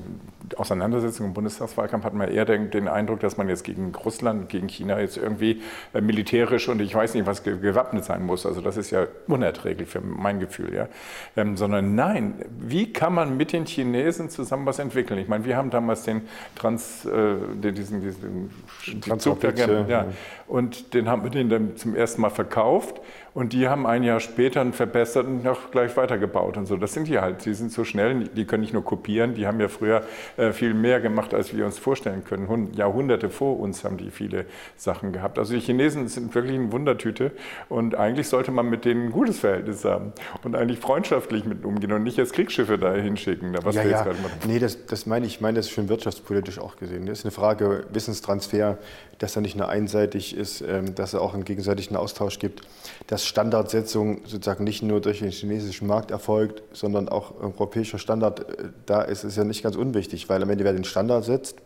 [0.55, 4.67] Auseinandersetzung im Bundestagswahlkampf hat man eher den, den, Eindruck, dass man jetzt gegen Russland, gegen
[4.67, 5.61] China jetzt irgendwie
[5.93, 8.45] äh, militärisch und ich weiß nicht, was gewappnet sein muss.
[8.45, 10.73] Also das ist ja unerträglich für mein Gefühl.
[10.73, 10.87] Ja?
[11.35, 15.19] Ähm, sondern nein, wie kann man mit den Chinesen zusammen was entwickeln.
[15.19, 16.21] Ich meine, wir haben damals den
[16.55, 20.05] Trans, äh, diesen, diesen Zug, ja, ja.
[20.47, 23.01] Und den haben wir den dann zum ersten Mal verkauft
[23.37, 26.75] und die haben ein Jahr später einen verbessert und noch gleich weitergebaut und so.
[26.75, 27.45] Das sind die halt.
[27.45, 30.01] Die sind so schnell, die können nicht nur kopieren, die haben ja früher
[30.37, 32.73] äh, viel mehr gemacht, als wir uns vorstellen können.
[32.73, 35.37] Jahrhunderte vor uns haben die viele Sachen gehabt.
[35.37, 37.29] Also die Chinesen sind wirklich eine Wundertüte
[37.69, 41.91] und eigentlich sollte man mit denen ein gutes Verhältnis haben und eigentlich freundschaftlich mit umgehen
[41.91, 43.55] und nicht jetzt Kriegsschiffe da hinschicken.
[43.61, 44.07] Was ja, ja.
[44.47, 47.05] Nee, das, das meine ich, ich meine das schon wirtschaftspolitisch auch gesehen.
[47.05, 48.79] Das ist eine Frage Wissenstransfer,
[49.19, 52.61] dass er nicht nur einseitig ist, ähm, dass es auch einen gegenseitigen Austausch gibt,
[53.05, 58.69] dass Standardsetzung sozusagen nicht nur durch den chinesischen Markt erfolgt, sondern auch europäischer Standard äh,
[58.85, 61.57] da ist, ist ja nicht ganz unwichtig, weil am Ende wer den Standard setzt,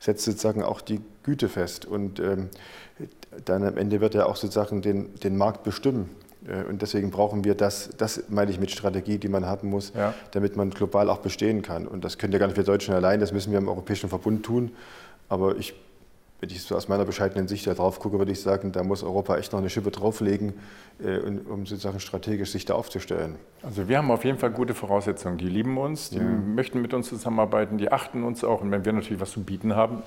[0.00, 2.48] setzt sozusagen auch die Güte fest und ähm,
[3.44, 6.10] dann am Ende wird er auch sozusagen den, den Markt bestimmen.
[6.46, 9.92] Äh, und deswegen brauchen wir das, das meine ich mit Strategie, die man haben muss,
[9.94, 10.14] ja.
[10.32, 11.86] damit man global auch bestehen kann.
[11.86, 14.44] Und das können ja gar nicht wir Deutschen allein, das müssen wir im Europäischen Verbund
[14.44, 14.72] tun.
[15.28, 15.74] Aber ich
[16.42, 19.04] wenn ich so aus meiner bescheidenen Sicht da drauf gucke, würde ich sagen, da muss
[19.04, 20.54] Europa echt noch eine Schippe drauflegen,
[20.98, 23.36] äh, um sozusagen strategisch sich da aufzustellen.
[23.62, 25.38] Also wir haben auf jeden Fall gute Voraussetzungen.
[25.38, 26.24] Die lieben uns, die ja.
[26.24, 28.60] möchten mit uns zusammenarbeiten, die achten uns auch.
[28.60, 30.02] Und wenn wir natürlich was zu bieten haben,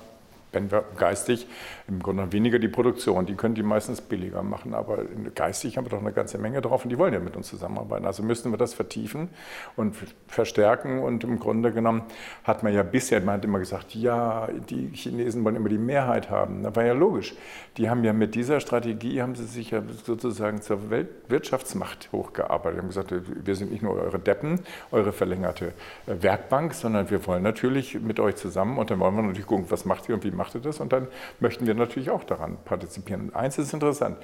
[0.52, 1.46] wenn wir geistig,
[1.88, 4.98] im Grunde weniger die Produktion, die können die meistens billiger machen, aber
[5.34, 8.06] geistig haben wir doch eine ganze Menge drauf und die wollen ja mit uns zusammenarbeiten.
[8.06, 9.28] Also müssen wir das vertiefen
[9.76, 9.94] und
[10.26, 12.02] verstärken und im Grunde genommen
[12.42, 16.28] hat man ja bisher, man hat immer gesagt, ja, die Chinesen wollen immer die Mehrheit
[16.28, 16.64] haben.
[16.64, 17.34] Das war ja logisch.
[17.76, 22.78] Die haben ja mit dieser Strategie, haben sie sich ja sozusagen zur Weltwirtschaftsmacht hochgearbeitet.
[22.78, 25.72] Die haben gesagt, wir sind nicht nur eure Deppen, eure verlängerte
[26.06, 29.84] Werkbank, sondern wir wollen natürlich mit euch zusammen und dann wollen wir natürlich gucken, was
[29.84, 30.80] macht ihr und wie macht ihr das?
[30.80, 31.06] Und dann
[31.38, 33.34] möchten wir natürlich auch daran partizipieren.
[33.34, 34.18] Eins ist interessant,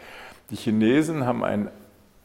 [0.51, 1.71] die Chinesen haben einen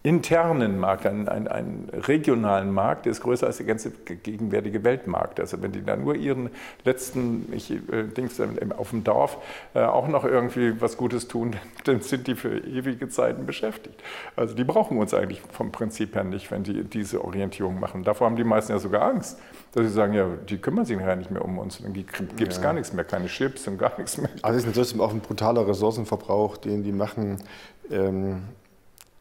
[0.08, 5.38] internen Markt, einen, einen, einen, regionalen Markt, der ist größer als der ganze gegenwärtige Weltmarkt.
[5.38, 6.50] Also wenn die da nur ihren
[6.86, 8.39] letzten ich, äh, Dings
[8.78, 9.38] auf dem Dorf
[9.74, 14.02] äh, auch noch irgendwie was Gutes tun, dann sind die für ewige Zeiten beschäftigt.
[14.38, 18.06] Also die brauchen uns eigentlich vom Prinzip her nicht, wenn die diese Orientierung machen.
[18.06, 19.38] Davor haben die meisten ja sogar Angst,
[19.74, 21.82] dass sie sagen, ja, die kümmern sich ja nicht mehr um uns.
[21.82, 22.63] Dann gibt es ja.
[22.63, 24.30] gar nichts mehr, keine Chips und gar nichts mehr.
[24.41, 27.43] Also es ist trotzdem auch ein brutaler Ressourcenverbrauch, den die machen.
[27.91, 28.43] Ähm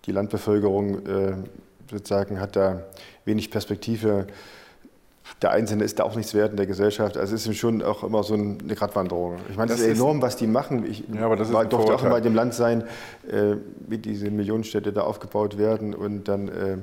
[0.07, 1.35] die Landbevölkerung äh,
[1.91, 2.83] sozusagen hat da
[3.25, 4.27] wenig Perspektive.
[5.43, 7.17] Der Einzelne ist da auch nichts wert in der Gesellschaft.
[7.17, 9.39] Also es ist schon auch immer so eine Gratwanderung.
[9.51, 10.89] Ich meine, es ist enorm, was die machen.
[10.89, 12.85] Ich ja, aber das war, durfte auch immer in dem Land sein,
[13.29, 13.57] äh,
[13.89, 15.95] wie diese Millionenstädte da aufgebaut werden.
[15.95, 16.79] Und dann, äh,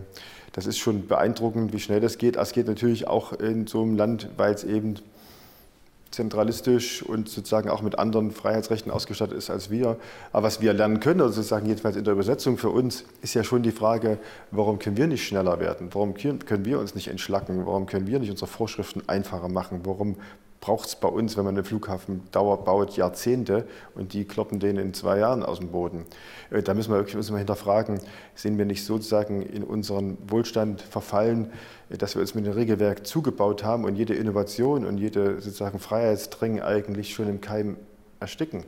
[0.51, 2.35] das ist schon beeindruckend, wie schnell das geht.
[2.35, 4.95] Es geht natürlich auch in so einem Land, weil es eben
[6.13, 9.97] zentralistisch und sozusagen auch mit anderen Freiheitsrechten ausgestattet ist als wir.
[10.31, 13.43] Aber was wir lernen können, also sozusagen jedenfalls in der Übersetzung für uns, ist ja
[13.43, 14.19] schon die Frage,
[14.51, 15.89] warum können wir nicht schneller werden?
[15.91, 17.65] Warum können wir uns nicht entschlacken?
[17.65, 19.81] Warum können wir nicht unsere Vorschriften einfacher machen?
[19.83, 20.17] Warum
[20.63, 24.77] braucht es bei uns, wenn man einen Flughafen dauert, baut, Jahrzehnte und die kloppen den
[24.77, 26.05] in zwei Jahren aus dem Boden.
[26.51, 27.99] Äh, da müssen wir wirklich müssen wir hinterfragen,
[28.33, 31.51] sind wir nicht sozusagen in unseren Wohlstand verfallen,
[31.89, 35.79] äh, dass wir uns mit dem Regelwerk zugebaut haben und jede Innovation und jede sozusagen
[35.79, 37.75] Freiheitsdrängen eigentlich schon im Keim
[38.21, 38.63] ersticken.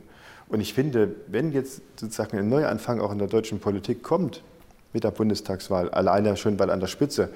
[0.50, 4.42] Und ich finde, wenn jetzt sozusagen ein Neuanfang auch in der deutschen Politik kommt,
[4.92, 7.30] mit der Bundestagswahl, alleine schon, weil an der Spitze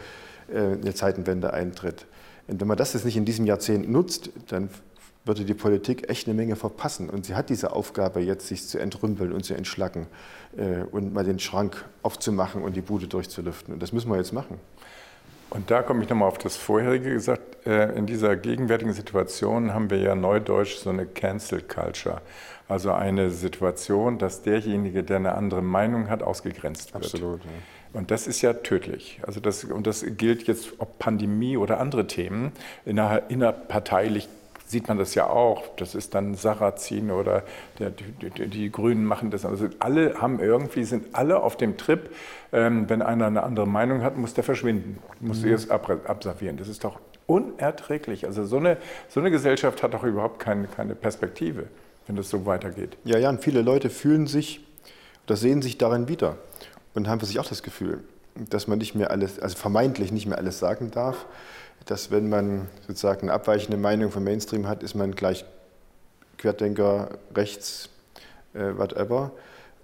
[0.53, 2.05] äh, eine Zeitenwende eintritt,
[2.59, 4.71] wenn man das jetzt nicht in diesem Jahrzehnt nutzt, dann
[5.25, 7.11] würde die Politik echt eine Menge verpassen.
[7.11, 10.07] Und sie hat diese Aufgabe, jetzt sich zu entrümpeln und zu entschlacken
[10.57, 13.75] äh, und mal den Schrank aufzumachen und die Bude durchzulüften.
[13.75, 14.59] Und das müssen wir jetzt machen.
[15.51, 17.67] Und da komme ich nochmal auf das vorherige gesagt.
[17.67, 22.23] Äh, in dieser gegenwärtigen Situation haben wir ja neudeutsch so eine Cancel Culture.
[22.69, 27.05] Also eine Situation, dass derjenige, der eine andere Meinung hat, ausgegrenzt wird.
[27.05, 27.45] Absolut.
[27.45, 27.51] Ja.
[27.93, 29.21] Und das ist ja tödlich.
[29.27, 32.53] Also das, und das gilt jetzt, ob Pandemie oder andere Themen.
[32.85, 34.29] Inner, innerparteilich
[34.71, 35.65] sieht man das ja auch.
[35.77, 37.43] Das ist dann Sarrazin oder
[37.79, 39.45] der, die, die, die, Grünen machen das.
[39.45, 42.11] Also alle haben irgendwie, sind alle auf dem Trip,
[42.53, 45.51] ähm, wenn einer eine andere Meinung hat, muss der verschwinden, muss mhm.
[45.51, 46.57] erst ab, abservieren.
[46.57, 48.27] Das ist doch unerträglich.
[48.27, 48.77] Also so eine,
[49.09, 51.67] so eine Gesellschaft hat doch überhaupt keine, keine Perspektive,
[52.07, 52.97] wenn das so weitergeht.
[53.05, 54.65] Ja, ja, und viele Leute fühlen sich
[55.27, 56.37] oder sehen sich darin wieder
[56.95, 58.03] und haben für sich auch das Gefühl,
[58.35, 61.27] dass man nicht mehr alles, also vermeintlich nicht mehr alles sagen darf,
[61.87, 65.45] dass wenn man sozusagen eine abweichende Meinung vom Mainstream hat, ist man gleich
[66.39, 67.89] Querdenker, rechts,
[68.55, 69.33] äh, whatever.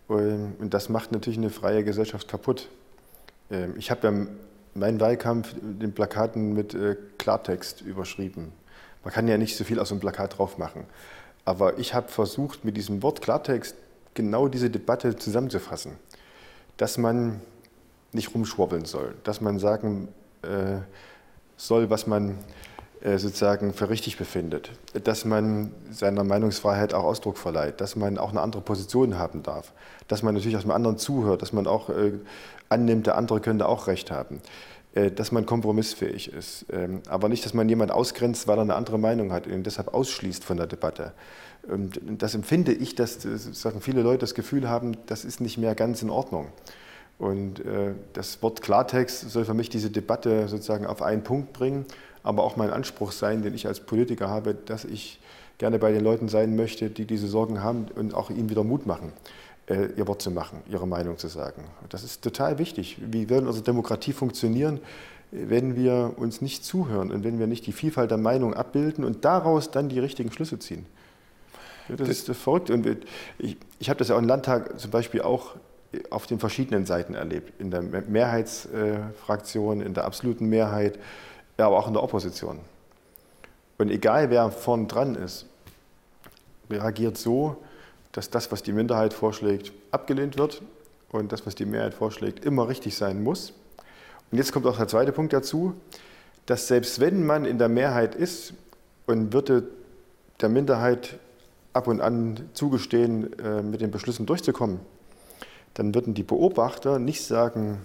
[0.09, 2.69] Und das macht natürlich eine freie Gesellschaft kaputt.
[3.51, 4.27] Ähm, ich habe ja
[4.75, 8.53] meinen Wahlkampf den Plakaten mit äh, Klartext überschrieben.
[9.03, 10.85] Man kann ja nicht so viel aus einem Plakat drauf machen.
[11.45, 13.75] Aber ich habe versucht, mit diesem Wort Klartext
[14.15, 15.93] genau diese Debatte zusammenzufassen
[16.77, 17.41] dass man
[18.13, 20.09] nicht rumschwobbeln soll, dass man sagen
[20.43, 20.79] äh,
[21.57, 22.39] soll, was man
[23.01, 24.71] äh, sozusagen für richtig befindet,
[25.05, 29.73] dass man seiner Meinungsfreiheit auch Ausdruck verleiht, dass man auch eine andere Position haben darf,
[30.09, 32.13] dass man natürlich aus dem anderen zuhört, dass man auch äh,
[32.69, 34.41] annimmt, der andere könnte auch recht haben,
[34.95, 38.75] äh, dass man kompromissfähig ist, ähm, aber nicht, dass man jemand ausgrenzt, weil er eine
[38.75, 41.13] andere Meinung hat und deshalb ausschließt von der Debatte.
[42.19, 46.03] Das empfinde ich, dass sagen viele Leute das Gefühl haben, das ist nicht mehr ganz
[46.03, 46.49] in Ordnung.
[47.19, 51.87] Und äh, das Wort Klartext soll für mich diese Debatte sozusagen auf einen Punkt bringen,
[52.23, 55.21] aber auch mein Anspruch sein, den ich als Politiker habe, dass ich
[55.59, 58.85] gerne bei den Leuten sein möchte, die diese Sorgen haben und auch ihnen wieder Mut
[58.87, 59.13] machen,
[59.69, 61.65] äh, ihr Wort zu machen, ihre Meinung zu sagen.
[61.89, 62.99] Das ist total wichtig.
[63.01, 64.81] Wie wird unsere Demokratie funktionieren,
[65.31, 69.25] wenn wir uns nicht zuhören und wenn wir nicht die Vielfalt der Meinung abbilden und
[69.25, 70.87] daraus dann die richtigen Schlüsse ziehen?
[71.89, 72.71] Das, ist verrückt.
[72.71, 72.87] Und
[73.39, 75.55] ich, ich habe das ja auch im Landtag zum Beispiel auch
[76.11, 77.61] auf den verschiedenen Seiten erlebt.
[77.61, 80.99] In der Mehrheitsfraktion, in der absoluten Mehrheit,
[81.57, 82.59] aber auch in der Opposition.
[83.79, 85.47] Und egal wer vorn dran ist,
[86.71, 87.57] reagiert so,
[88.13, 90.63] dass das, was die Minderheit vorschlägt, abgelehnt wird
[91.13, 93.53] und das, was die Mehrheit vorschlägt, immer richtig sein muss.
[94.31, 95.75] Und jetzt kommt auch der zweite Punkt dazu,
[96.47, 98.55] dass selbst wenn man in der Mehrheit ist
[99.07, 99.69] und würde
[100.41, 101.19] der Minderheit
[101.77, 104.81] ab und an zugestehen, äh, mit den Beschlüssen durchzukommen,
[105.75, 107.79] dann würden die Beobachter nicht sagen,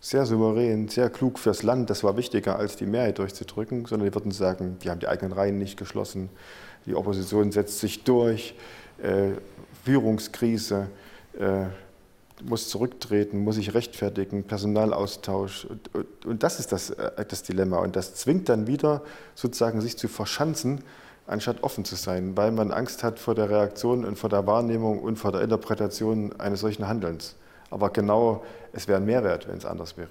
[0.00, 4.14] sehr souverän, sehr klug fürs Land, das war wichtiger als die Mehrheit durchzudrücken, sondern die
[4.14, 6.30] würden sagen, die haben die eigenen Reihen nicht geschlossen,
[6.86, 8.54] die Opposition setzt sich durch,
[9.02, 9.32] äh,
[9.84, 10.88] Führungskrise,
[11.38, 11.66] äh,
[12.42, 15.66] muss zurücktreten, muss sich rechtfertigen, Personalaustausch.
[15.66, 17.78] Und, und, und das ist das, äh, das Dilemma.
[17.78, 19.02] Und das zwingt dann wieder
[19.34, 20.82] sozusagen sich zu verschanzen
[21.30, 25.00] anstatt offen zu sein, weil man Angst hat vor der Reaktion und vor der Wahrnehmung
[25.00, 27.36] und vor der Interpretation eines solchen Handelns.
[27.70, 30.08] Aber genau, es wäre ein Mehrwert, wenn es anders wäre.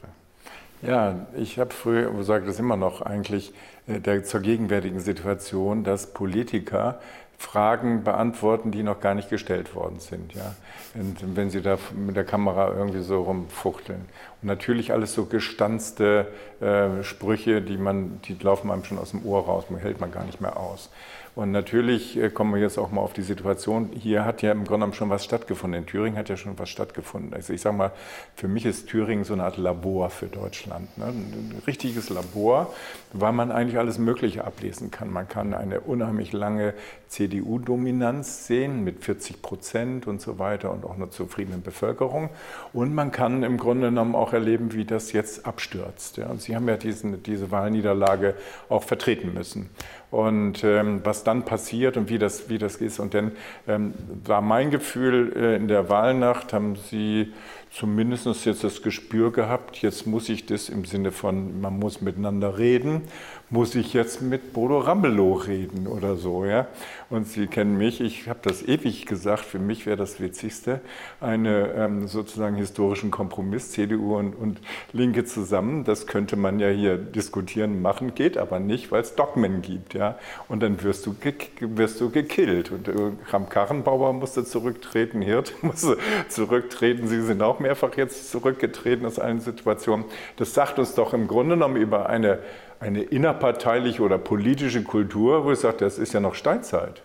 [0.81, 3.53] Ja, ich habe früher, sage das immer noch eigentlich,
[3.87, 6.99] äh, der, zur gegenwärtigen Situation, dass Politiker
[7.37, 10.33] Fragen beantworten, die noch gar nicht gestellt worden sind.
[10.33, 10.55] Ja?
[10.93, 14.05] Und wenn sie da mit der Kamera irgendwie so rumfuchteln.
[14.41, 16.27] Und natürlich alles so gestanzte
[16.61, 20.11] äh, Sprüche, die, man, die laufen einem schon aus dem Ohr raus, man hält man
[20.11, 20.89] gar nicht mehr aus.
[21.35, 24.59] Und natürlich äh, kommen wir jetzt auch mal auf die Situation, hier hat ja im
[24.59, 25.81] Grunde genommen schon was stattgefunden.
[25.81, 27.33] In Thüringen hat ja schon was stattgefunden.
[27.33, 27.91] Also ich sage mal,
[28.35, 30.97] für mich ist Thüringen so eine Art Labor für Deutschland.
[30.97, 31.05] Ne?
[31.05, 32.73] Ein richtiges Labor,
[33.13, 35.11] weil man eigentlich alles Mögliche ablesen kann.
[35.11, 36.73] Man kann eine unheimlich lange
[37.07, 42.29] CDU-Dominanz sehen mit 40 Prozent und so weiter und auch einer zufriedenen Bevölkerung.
[42.73, 46.17] Und man kann im Grunde genommen auch erleben, wie das jetzt abstürzt.
[46.17, 46.27] Ja?
[46.27, 48.35] Und Sie haben ja diesen, diese Wahlniederlage
[48.69, 49.69] auch vertreten müssen.
[50.11, 52.99] Und ähm, was dann passiert und wie das, wie das ist.
[52.99, 53.31] Und dann
[53.67, 53.93] ähm,
[54.25, 57.33] war mein Gefühl, äh, in der Wahlnacht haben Sie
[57.71, 62.57] zumindest jetzt das Gespür gehabt, jetzt muss ich das im Sinne von, man muss miteinander
[62.57, 63.03] reden,
[63.51, 66.45] muss ich jetzt mit Bodo Ramelow reden oder so.
[66.45, 66.67] Ja?
[67.09, 70.81] Und Sie kennen mich, ich habe das ewig gesagt, für mich wäre das Witzigste,
[71.19, 74.59] einen ähm, sozusagen historischen Kompromiss, CDU und, und
[74.93, 79.61] Linke zusammen, das könnte man ja hier diskutieren, machen, geht aber nicht, weil es Dogmen
[79.61, 79.95] gibt.
[79.95, 80.19] Ja?
[80.47, 81.15] Und dann wirst du,
[81.59, 82.71] wirst du gekillt.
[82.71, 82.93] Und äh,
[83.29, 90.05] Kram-Karrenbauer musste zurücktreten, Hirt musste zurücktreten, Sie sind auch mehrfach jetzt zurückgetreten aus allen Situationen.
[90.37, 92.39] Das sagt uns doch im Grunde genommen über eine,
[92.79, 97.01] eine innerparteiliche oder politische Kultur, wo ich sage, das ist ja noch Steinzeit.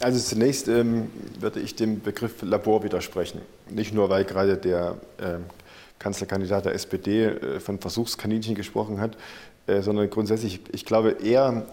[0.00, 3.40] Also zunächst ähm, würde ich dem Begriff Labor widersprechen.
[3.70, 5.38] Nicht nur, weil gerade der äh,
[5.98, 9.16] Kanzlerkandidat der SPD äh, von Versuchskaninchen gesprochen hat,
[9.66, 11.66] äh, sondern grundsätzlich, ich glaube, eher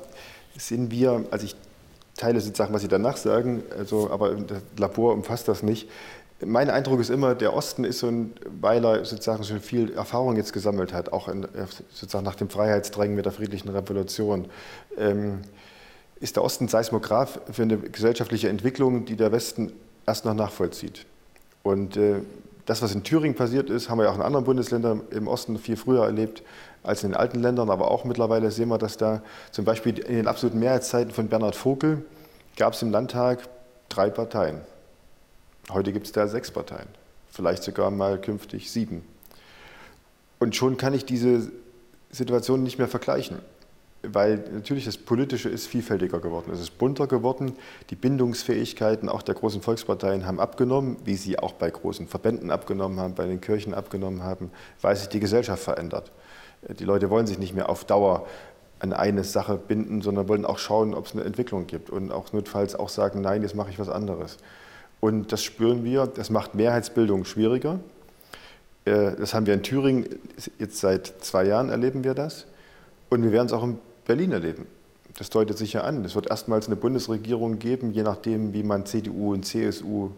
[0.57, 1.55] sind wir, also ich
[2.17, 5.89] teile sozusagen, was Sie danach sagen, also, aber das Labor umfasst das nicht.
[6.45, 10.35] Mein Eindruck ist immer, der Osten ist so ein, weil er sozusagen schon viel Erfahrung
[10.35, 11.47] jetzt gesammelt hat, auch in,
[11.91, 14.45] sozusagen nach dem Freiheitsdrängen mit der friedlichen Revolution,
[14.97, 15.39] ähm,
[16.19, 19.73] ist der Osten Seismograph für eine gesellschaftliche Entwicklung, die der Westen
[20.05, 21.05] erst noch nachvollzieht.
[21.63, 22.21] Und äh,
[22.65, 25.57] das, was in Thüringen passiert ist, haben wir ja auch in anderen Bundesländern im Osten
[25.57, 26.43] viel früher erlebt
[26.83, 30.15] als in den alten Ländern, aber auch mittlerweile sehen wir, dass da zum Beispiel in
[30.15, 32.05] den absoluten Mehrheitszeiten von Bernhard Vogel
[32.57, 33.47] gab es im Landtag
[33.89, 34.61] drei Parteien.
[35.71, 36.87] Heute gibt es da sechs Parteien,
[37.31, 39.05] vielleicht sogar mal künftig sieben.
[40.39, 41.51] Und schon kann ich diese
[42.11, 43.37] Situation nicht mehr vergleichen,
[44.03, 47.55] weil natürlich das Politische ist vielfältiger geworden, es ist bunter geworden,
[47.89, 52.99] die Bindungsfähigkeiten auch der großen Volksparteien haben abgenommen, wie sie auch bei großen Verbänden abgenommen
[52.99, 56.11] haben, bei den Kirchen abgenommen haben, weil sich die Gesellschaft verändert.
[56.69, 58.25] Die Leute wollen sich nicht mehr auf Dauer
[58.79, 62.33] an eine Sache binden, sondern wollen auch schauen, ob es eine Entwicklung gibt und auch
[62.33, 64.37] notfalls auch sagen, nein, jetzt mache ich was anderes.
[64.99, 67.79] Und das spüren wir, das macht Mehrheitsbildung schwieriger.
[68.85, 70.05] Äh, das haben wir in Thüringen,
[70.59, 72.45] jetzt seit zwei Jahren erleben wir das.
[73.09, 74.65] Und wir werden es auch in Berlin erleben.
[75.17, 76.03] Das deutet sich ja an.
[76.03, 80.09] Es wird erstmals eine Bundesregierung geben, je nachdem, wie man CDU und CSU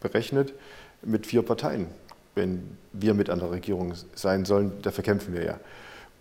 [0.00, 0.54] berechnet,
[1.02, 1.86] mit vier Parteien
[2.34, 5.60] wenn wir mit an der Regierung sein sollen, dafür kämpfen wir ja.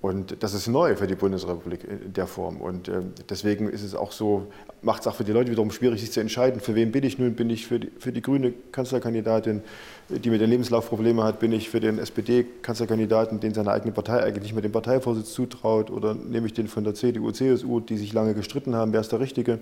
[0.02, 2.60] Und das ist neu für die Bundesrepublik in der Form.
[2.60, 4.48] Und äh, deswegen ist es auch so,
[4.82, 7.20] macht es auch für die Leute wiederum schwierig, sich zu entscheiden, für wen bin ich
[7.20, 7.36] nun?
[7.36, 9.62] Bin ich für die, für die grüne Kanzlerkandidatin,
[10.10, 11.40] die mit dem Lebenslauf Probleme hat?
[11.40, 15.92] Bin ich für den SPD-Kanzlerkandidaten, den seine eigene Partei eigentlich nicht mehr den Parteivorsitz zutraut?
[15.92, 19.12] Oder nehme ich den von der CDU, CSU, die sich lange gestritten haben, wer ist
[19.12, 19.60] der Richtige?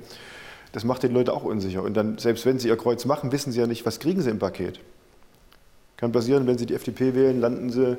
[0.72, 1.84] Das macht den Leute auch unsicher.
[1.84, 4.30] Und dann, selbst wenn sie ihr Kreuz machen, wissen sie ja nicht, was kriegen sie
[4.30, 4.80] im Paket.
[6.00, 7.98] Kann passieren, wenn Sie die FDP wählen, landen Sie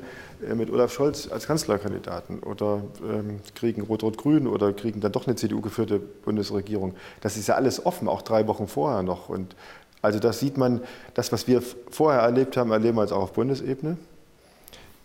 [0.49, 5.37] äh, mit Olaf Scholz als Kanzlerkandidaten oder ähm, kriegen Rot-Rot-Grün oder kriegen dann doch eine
[5.37, 6.95] CDU-geführte Bundesregierung.
[7.21, 9.29] Das ist ja alles offen, auch drei Wochen vorher noch.
[9.29, 9.55] Und
[10.01, 10.81] also das sieht man,
[11.13, 13.99] das, was wir vorher erlebt haben, erleben wir jetzt auch auf Bundesebene.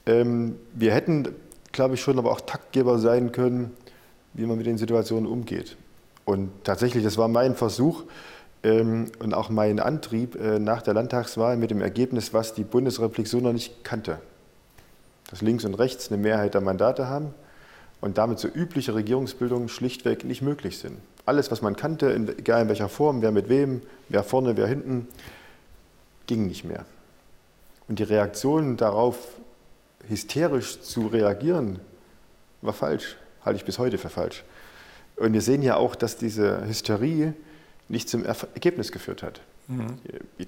[0.05, 1.27] Ähm, wir hätten,
[1.73, 3.75] glaube ich, schon aber auch Taktgeber sein können,
[4.35, 5.75] wie man mit den Situationen umgeht.
[6.23, 8.03] Und tatsächlich, das war mein Versuch,
[8.65, 13.27] ähm, und auch mein Antrieb äh, nach der Landtagswahl mit dem Ergebnis, was die Bundesrepublik
[13.27, 14.17] so noch nicht kannte.
[15.29, 17.33] Dass links und rechts eine Mehrheit der Mandate haben
[18.01, 20.97] und damit so übliche Regierungsbildungen schlichtweg nicht möglich sind.
[21.27, 25.07] Alles, was man kannte, egal in welcher Form, wer mit wem, wer vorne, wer hinten,
[26.25, 26.85] ging nicht mehr.
[27.87, 29.17] Und die Reaktion darauf,
[30.07, 31.79] hysterisch zu reagieren,
[32.61, 34.43] war falsch, halte ich bis heute für falsch.
[35.17, 37.33] Und wir sehen ja auch, dass diese Hysterie
[37.87, 39.41] nicht zum Ergebnis geführt hat.
[39.67, 39.97] Mhm.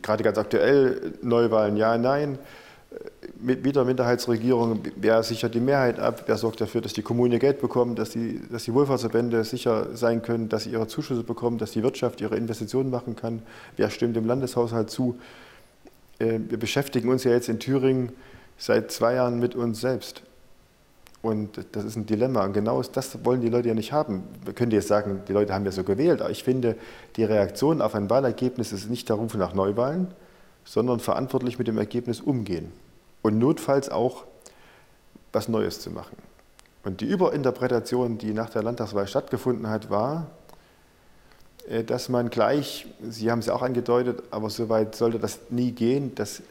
[0.01, 2.37] Gerade ganz aktuell, Neuwahlen ja, nein.
[3.39, 7.39] Mit wieder Minderheitsregierung, wer sichert die Mehrheit ab, wer sorgt dafür, dass die Kommunen ihr
[7.39, 11.57] Geld bekommen, dass die, dass die Wohlfahrtsverbände sicher sein können, dass sie ihre Zuschüsse bekommen,
[11.57, 13.43] dass die Wirtschaft ihre Investitionen machen kann,
[13.75, 15.19] wer stimmt dem Landeshaushalt zu.
[16.17, 18.13] Äh, wir beschäftigen uns ja jetzt in Thüringen
[18.57, 20.23] seit zwei Jahren mit uns selbst.
[21.21, 22.45] Und das ist ein Dilemma.
[22.45, 24.23] Und genau das wollen die Leute ja nicht haben.
[24.45, 26.21] Wir können jetzt sagen, die Leute haben ja so gewählt.
[26.21, 26.75] Aber ich finde,
[27.15, 30.07] die Reaktion auf ein Wahlergebnis ist nicht der Ruf nach Neuwahlen,
[30.63, 32.71] sondern verantwortlich mit dem Ergebnis umgehen.
[33.21, 34.25] Und notfalls auch
[35.33, 36.15] was Neues zu machen.
[36.83, 40.27] Und die Überinterpretation, die nach der Landtagswahl stattgefunden hat, war,
[41.69, 45.71] äh, dass man gleich, Sie haben es ja auch angedeutet, aber soweit sollte das nie
[45.71, 46.41] gehen, dass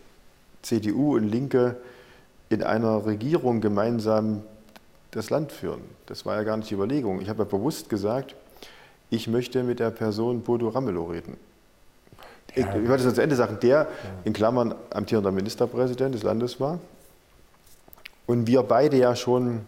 [0.62, 1.76] CDU und Linke
[2.48, 4.42] in einer Regierung gemeinsam
[5.10, 5.82] das Land führen.
[6.06, 7.20] Das war ja gar nicht die Überlegung.
[7.20, 8.34] Ich habe ja bewusst gesagt,
[9.10, 11.36] ich möchte mit der Person Bodo Ramelow reden.
[12.54, 13.88] Ich, ich wollte das zu Ende sagen, der
[14.24, 16.80] in Klammern amtierender Ministerpräsident des Landes war
[18.26, 19.66] und wir beide ja schon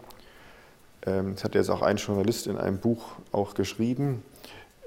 [1.08, 4.22] ähm, das hat jetzt auch ein Journalist in einem Buch auch geschrieben,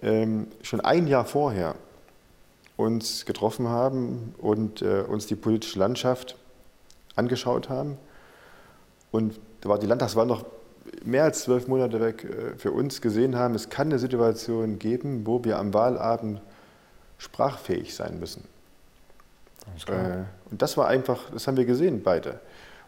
[0.01, 1.75] ähm, schon ein Jahr vorher
[2.77, 6.35] uns getroffen haben und äh, uns die politische Landschaft
[7.15, 7.97] angeschaut haben.
[9.11, 10.45] Und da war die Landtagswahl noch
[11.03, 15.25] mehr als zwölf Monate weg äh, für uns gesehen haben, es kann eine Situation geben,
[15.25, 16.41] wo wir am Wahlabend
[17.17, 18.43] sprachfähig sein müssen.
[19.87, 22.39] Äh, und das war einfach, das haben wir gesehen, beide.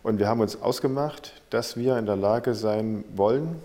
[0.02, 3.56] Und wir haben uns ausgemacht, dass wir in der Lage sein wollen,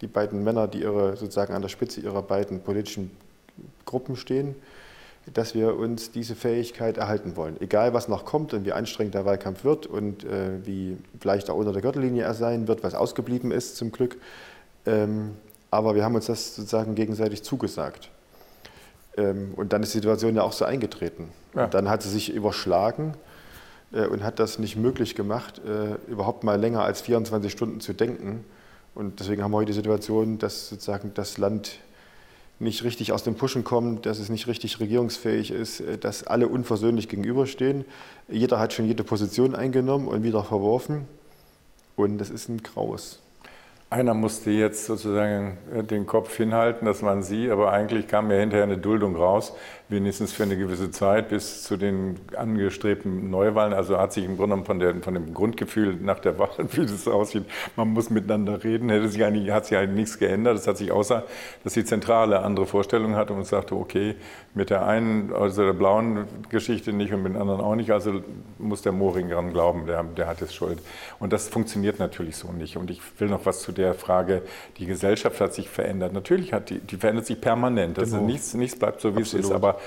[0.00, 3.16] die beiden Männer, die ihre, sozusagen an der Spitze ihrer beiden politischen
[3.86, 4.56] Gruppen stehen,
[5.32, 7.60] dass wir uns diese Fähigkeit erhalten wollen.
[7.60, 11.56] Egal, was noch kommt und wie anstrengend der Wahlkampf wird und äh, wie vielleicht auch
[11.56, 14.16] unter der Gürtellinie er sein wird, was ausgeblieben ist zum Glück.
[14.84, 15.36] Ähm,
[15.70, 18.10] aber wir haben uns das sozusagen gegenseitig zugesagt.
[19.16, 21.28] Ähm, und dann ist die Situation ja auch so eingetreten.
[21.54, 21.66] Ja.
[21.66, 23.14] dann hat sie sich überschlagen
[23.92, 27.92] äh, und hat das nicht möglich gemacht, äh, überhaupt mal länger als 24 Stunden zu
[27.92, 28.44] denken.
[28.94, 31.78] Und deswegen haben wir heute die Situation, dass sozusagen das Land
[32.62, 36.48] nicht richtig aus dem Pushen kommt, dass es nicht richtig regierungsfähig ist, äh, dass alle
[36.48, 37.84] unversöhnlich gegenüberstehen.
[38.28, 41.06] Jeder hat schon jede Position eingenommen und wieder verworfen.
[41.96, 43.20] Und das ist ein Graus.
[43.90, 48.38] Einer musste jetzt sozusagen äh, den Kopf hinhalten, das waren Sie, aber eigentlich kam ja
[48.38, 49.52] hinterher eine Duldung raus,
[49.92, 53.72] wenigstens für eine gewisse Zeit bis zu den angestrebten Neuwahlen.
[53.72, 56.86] Also hat sich im Grunde genommen von, der, von dem Grundgefühl nach der Wahl, wie
[56.86, 57.44] das aussieht,
[57.76, 60.58] man muss miteinander reden, hätte sich eigentlich, hat sich eigentlich nichts geändert.
[60.58, 61.24] Es hat sich außer,
[61.62, 64.16] dass die Zentrale andere Vorstellungen hatte und sagte, okay,
[64.54, 68.22] mit der einen, also der blauen Geschichte nicht und mit den anderen auch nicht, also
[68.58, 70.78] muss der Moring dran glauben, der, der hat jetzt Schuld.
[71.20, 72.76] Und das funktioniert natürlich so nicht.
[72.76, 74.42] Und ich will noch was zu der Frage,
[74.78, 76.12] die Gesellschaft hat sich verändert.
[76.12, 77.98] Natürlich hat die, die verändert sich permanent.
[77.98, 78.28] Also genau.
[78.28, 79.44] nichts, nichts bleibt so, wie Absolut.
[79.44, 79.54] es ist.
[79.54, 79.78] Aber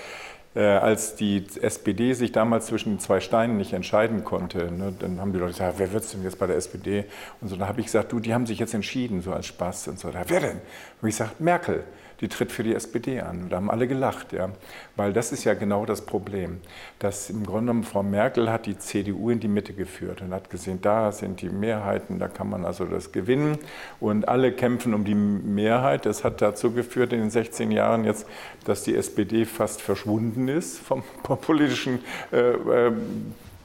[0.55, 5.33] äh, als die SPD sich damals zwischen zwei Steinen nicht entscheiden konnte, ne, dann haben
[5.33, 7.05] die Leute gesagt, wer wird es denn jetzt bei der SPD?
[7.41, 9.89] Und so, dann habe ich gesagt, du, die haben sich jetzt entschieden, so als Spaß.
[9.89, 10.61] Und so, wer denn?
[11.01, 11.83] Und ich gesagt, Merkel
[12.21, 13.49] die tritt für die SPD an.
[13.49, 14.49] Da haben alle gelacht, ja.
[14.95, 16.61] Weil das ist ja genau das Problem.
[16.99, 20.49] Dass im Grunde genommen Frau Merkel hat die CDU in die Mitte geführt und hat
[20.49, 23.57] gesehen, da sind die Mehrheiten, da kann man also das gewinnen.
[23.99, 26.05] Und alle kämpfen um die Mehrheit.
[26.05, 28.27] Das hat dazu geführt in den 16 Jahren jetzt,
[28.63, 31.03] dass die SPD fast verschwunden ist vom,
[31.41, 31.99] politischen
[32.31, 32.91] äh, äh,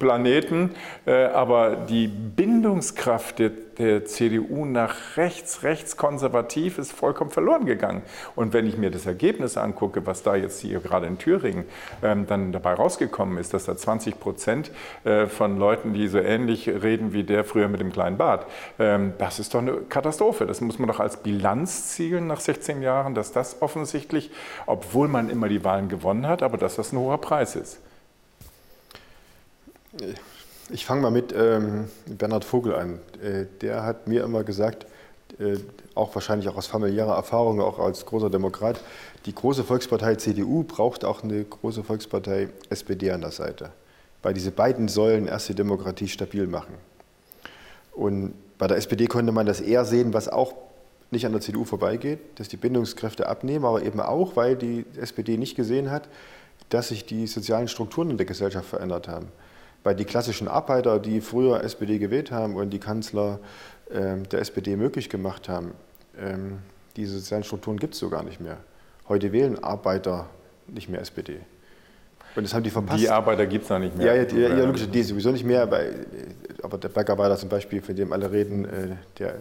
[0.01, 0.71] Planeten,
[1.07, 8.03] äh, aber die Bindungskraft der, der, CDU nach rechts, rechtskonservativ ist vollkommen verloren gegangen.
[8.35, 11.65] Und wenn ich mir das Ergebnis angucke, was da jetzt hier gerade in Thüringen
[12.03, 14.73] ähm, dann dabei rausgekommen ist, dass da 20 Prozent
[15.05, 18.47] äh, von Leuten, die so ähnlich reden wie der früher mit dem kleinen Bart,
[18.79, 20.47] ähm, das ist doch eine Katastrophe.
[20.47, 24.31] Das muss man doch als Bilanz zielen nach 16 Jahren, dass das offensichtlich,
[24.65, 27.81] obwohl man immer die Wahlen gewonnen hat, aber dass das ein hoher Preis ist.
[30.73, 33.01] Ich fange mal mit ähm, Bernhard Vogel an.
[33.23, 34.87] Äh, der hat mir immer gesagt,
[35.41, 35.57] äh,
[35.97, 38.81] auch wahrscheinlich auch aus familiärer Erfahrung, auch als großer Demokrat,
[39.27, 43.71] die große Volkspartei CDU braucht auch eine große Volkspartei SPD an der Seite,
[44.23, 46.75] weil diese beiden Säulen erst die Demokratie stabil machen.
[47.93, 50.55] Und bei der SPD konnte man das eher sehen, was auch
[51.11, 55.37] nicht an der CDU vorbeigeht, dass die Bindungskräfte abnehmen, aber eben auch, weil die SPD
[55.37, 56.09] nicht gesehen hat,
[56.69, 59.33] dass sich die sozialen Strukturen in der Gesellschaft verändert haben
[59.83, 63.39] weil die klassischen Arbeiter, die früher SPD gewählt haben und die Kanzler
[63.91, 65.73] äh, der SPD möglich gemacht haben,
[66.19, 66.59] ähm,
[66.97, 68.59] diese sozialen Strukturen gibt es so gar nicht mehr.
[69.09, 70.27] Heute wählen Arbeiter
[70.67, 71.41] nicht mehr SPD.
[72.37, 73.01] Und das haben die verpasst.
[73.01, 74.15] Die Arbeiter gibt es noch nicht mehr.
[74.15, 75.69] Ja, ja, ja, ja logisch, die sowieso nicht mehr.
[75.71, 76.07] Weil,
[76.63, 79.35] aber der Bergarbeiter zum Beispiel, von dem alle reden, äh, der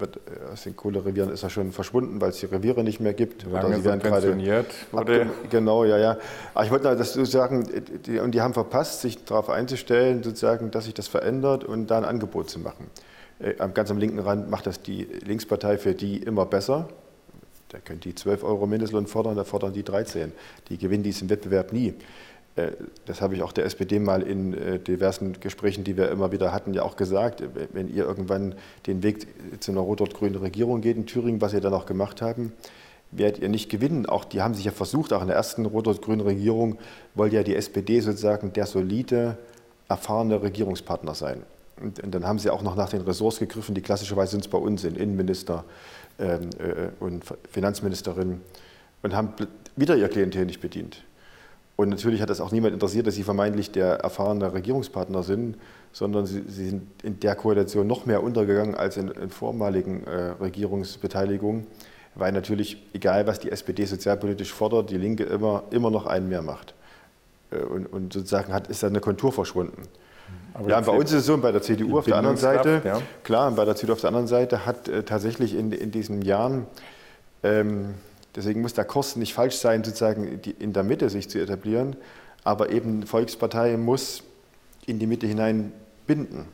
[0.00, 3.14] wird äh, aus den Kohlerevieren ist er schon verschwunden, weil es die Reviere nicht mehr
[3.14, 3.44] gibt.
[3.44, 4.00] Lange oder sie werden
[4.92, 5.26] wurde.
[5.50, 6.16] Genau, ja, ja.
[6.54, 7.68] Aber ich wollte das sozusagen,
[8.06, 11.98] die, und die haben verpasst, sich darauf einzustellen, sozusagen, dass sich das verändert und da
[11.98, 12.86] ein Angebot zu machen.
[13.38, 16.88] Äh, ganz am linken Rand macht das die Linkspartei für die immer besser.
[17.70, 20.32] Da können die 12 Euro Mindestlohn fordern, da fordern die 13.
[20.68, 21.94] Die gewinnen diesen Wettbewerb nie.
[22.60, 22.72] Äh,
[23.06, 26.52] das habe ich auch der SPD mal in äh, diversen Gesprächen, die wir immer wieder
[26.52, 27.42] hatten, ja auch gesagt,
[27.72, 28.54] wenn ihr irgendwann
[28.86, 29.26] den Weg
[29.60, 32.52] zu einer rot-rot-grünen Regierung geht in Thüringen, was ihr dann auch gemacht haben,
[33.10, 34.06] werdet ihr nicht gewinnen.
[34.06, 36.78] Auch die haben sich ja versucht, auch in der ersten rot-rot-grünen Regierung
[37.14, 39.38] wollte ja die SPD sozusagen der solide,
[39.88, 41.42] erfahrene Regierungspartner sein.
[41.80, 44.58] Und, dann haben sie auch noch nach den Ressorts gegriffen, die klassischerweise sind es bei
[44.58, 45.64] uns sind, Innenminister
[46.18, 48.42] ähm, äh, und Finanzministerin,
[49.02, 49.32] und haben
[49.76, 51.02] wieder ihr Klientel nicht bedient.
[51.80, 55.56] Und natürlich hat das auch niemand interessiert, dass sie vermeintlich der erfahrene Regierungspartner sind,
[55.92, 60.32] sondern sie, sie sind in der Koalition noch mehr untergegangen als in, in vormaligen äh,
[60.42, 61.66] Regierungsbeteiligungen,
[62.16, 66.42] weil natürlich, egal was die SPD sozialpolitisch fordert, die Linke immer, immer noch einen mehr
[66.42, 66.74] macht.
[67.50, 69.84] Äh, und, und, sozusagen hat, ist da eine Kontur verschwunden.
[70.52, 73.00] Aber ja, bei uns ist es so, bei der CDU auf der anderen Seite, ja.
[73.24, 76.66] klar, bei der CDU auf der anderen Seite hat äh, tatsächlich in, in diesen Jahren,
[77.42, 77.94] ähm,
[78.34, 81.96] deswegen muss der Kurs nicht falsch sein, sozusagen in der Mitte sich zu etablieren,
[82.44, 84.22] aber eben Volkspartei muss
[84.86, 85.72] in die Mitte hinein
[86.06, 86.46] binden,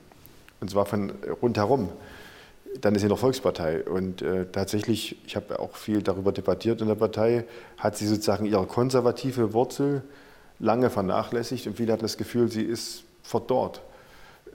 [0.61, 1.13] und zwar von
[1.43, 1.91] rundherum.
[2.81, 3.85] Dann ist sie noch Volkspartei.
[3.85, 7.45] Und äh, tatsächlich, ich habe auch viel darüber debattiert in der Partei,
[7.79, 10.03] hat sie sozusagen ihre konservative Wurzel
[10.59, 13.83] lange vernachlässigt und viele hatten das Gefühl, sie ist verdorrt.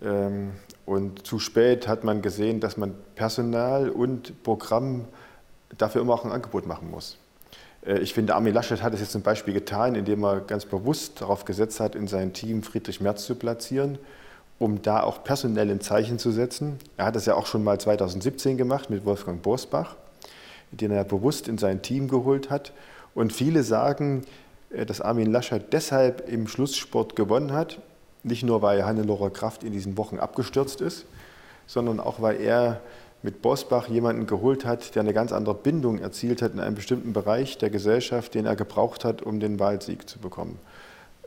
[0.03, 0.51] Ähm,
[0.85, 5.05] und zu spät hat man gesehen, dass man Personal und Programm
[5.77, 7.17] dafür immer auch ein Angebot machen muss.
[7.85, 11.21] Äh, ich finde, Armin Laschet hat es jetzt zum Beispiel getan, indem er ganz bewusst
[11.21, 13.97] darauf gesetzt hat, in sein Team Friedrich Merz zu platzieren,
[14.59, 16.77] um da auch personell ein Zeichen zu setzen.
[16.97, 19.95] Er hat das ja auch schon mal 2017 gemacht mit Wolfgang Bosbach,
[20.71, 22.71] den er bewusst in sein Team geholt hat.
[23.13, 24.23] Und viele sagen,
[24.69, 27.79] äh, dass Armin Laschet deshalb im Schlusssport gewonnen hat,
[28.23, 31.05] nicht nur, weil Hannelore Kraft in diesen Wochen abgestürzt ist,
[31.65, 32.81] sondern auch, weil er
[33.23, 37.13] mit Bosbach jemanden geholt hat, der eine ganz andere Bindung erzielt hat in einem bestimmten
[37.13, 40.59] Bereich der Gesellschaft, den er gebraucht hat, um den Wahlsieg zu bekommen.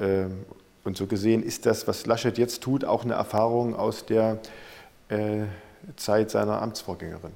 [0.00, 0.44] Ähm,
[0.82, 4.38] und so gesehen ist das, was Laschet jetzt tut, auch eine Erfahrung aus der
[5.08, 5.44] äh,
[5.96, 7.32] Zeit seiner Amtsvorgängerin.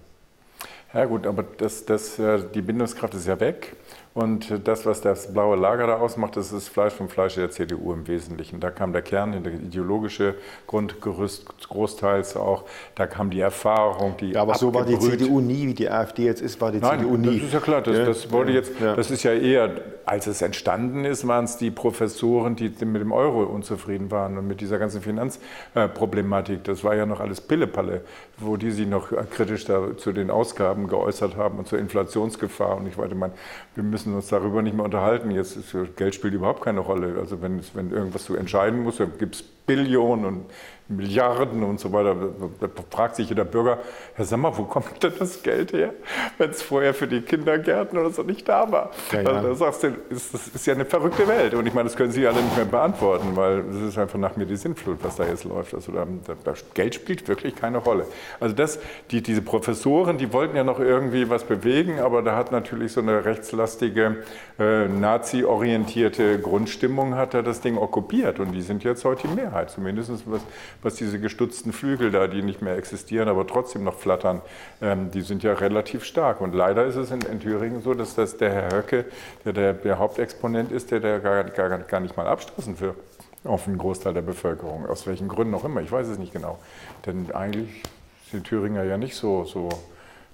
[0.92, 3.76] Ja gut, aber das, das, äh, die Bindungskraft ist ja weg.
[4.18, 7.92] Und das, was das blaue Lager da ausmacht, das ist Fleisch vom Fleisch der CDU
[7.92, 8.58] im Wesentlichen.
[8.58, 10.34] Da kam der Kern, der ideologische
[10.66, 12.64] Grundgerüst großteils auch.
[12.96, 16.24] Da kam die Erfahrung, die ja, Aber so war die CDU nie, wie die AfD
[16.24, 17.36] jetzt ist, war die Nein, CDU nie.
[17.36, 17.80] Das ist ja klar.
[17.80, 19.70] Das, das wollte jetzt, das ist ja eher,
[20.04, 24.48] als es entstanden ist, waren es die Professoren, die mit dem Euro unzufrieden waren und
[24.48, 26.64] mit dieser ganzen Finanzproblematik.
[26.64, 28.00] Das war ja noch alles Pillepalle,
[28.38, 32.78] wo die sich noch kritisch da zu den Ausgaben geäußert haben und zur Inflationsgefahr.
[32.78, 33.30] Und ich wollte mal,
[33.78, 35.30] wir müssen uns darüber nicht mehr unterhalten.
[35.30, 37.16] Jetzt ist, Geld spielt überhaupt keine Rolle.
[37.20, 40.46] Also wenn, wenn irgendwas zu entscheiden muss, gibt es Billionen und
[40.88, 42.16] Milliarden und so weiter.
[42.60, 43.78] Da fragt sich jeder Bürger,
[44.14, 45.92] Herr Sommer, wo kommt denn das Geld her,
[46.38, 48.90] wenn es vorher für die Kindergärten oder so nicht da war?
[49.12, 49.28] Ja, ja.
[49.28, 51.52] Also da sagst du, das ist ja eine verrückte Welt.
[51.52, 54.36] Und ich meine, das können Sie alle nicht mehr beantworten, weil das ist einfach nach
[54.36, 55.74] mir die Sinnflut, was da jetzt läuft.
[55.74, 56.06] Also da,
[56.42, 58.06] da, Geld spielt wirklich keine Rolle.
[58.40, 58.78] Also das,
[59.10, 63.02] die, diese Professoren, die wollten ja noch irgendwie was bewegen, aber da hat natürlich so
[63.02, 64.24] eine rechtslastige,
[64.58, 68.40] äh, nazi-orientierte Grundstimmung hat er das Ding okkupiert.
[68.40, 70.42] Und die sind jetzt heute die Mehrheit, zumindest was
[70.82, 74.40] was diese gestutzten Flügel da, die nicht mehr existieren, aber trotzdem noch flattern,
[74.80, 76.40] ähm, die sind ja relativ stark.
[76.40, 79.04] Und leider ist es in, in Thüringen so, dass das der Herr Höcke,
[79.44, 82.96] der der, der Hauptexponent ist, der, der gar, gar, gar nicht mal abstoßen wird
[83.44, 84.86] auf einen Großteil der Bevölkerung.
[84.86, 86.58] Aus welchen Gründen auch immer, ich weiß es nicht genau.
[87.06, 87.82] Denn eigentlich
[88.30, 89.68] sind Thüringer ja nicht so, so,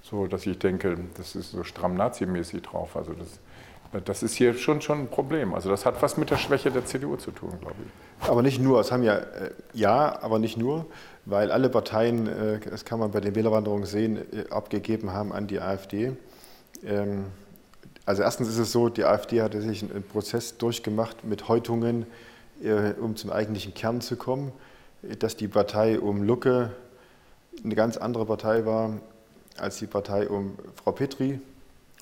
[0.01, 2.95] so dass ich denke, das ist so stramm nazimäßig drauf.
[2.95, 3.39] Also das,
[4.03, 5.53] das ist hier schon, schon ein Problem.
[5.53, 8.29] Also das hat was mit der Schwäche der CDU zu tun, glaube ich.
[8.29, 8.79] Aber nicht nur.
[8.79, 10.85] Es haben ja, äh, ja, aber nicht nur,
[11.25, 15.47] weil alle Parteien, äh, das kann man bei den Wählerwanderungen sehen, äh, abgegeben haben an
[15.47, 16.13] die AfD.
[16.85, 17.25] Ähm,
[18.05, 22.05] also erstens ist es so, die AfD hatte sich einen Prozess durchgemacht mit Häutungen,
[23.01, 24.51] um zum eigentlichen Kern zu kommen,
[25.17, 26.71] dass die Partei um Lucke
[27.63, 28.91] eine ganz andere Partei war
[29.57, 31.39] als die Partei um Frau Petri,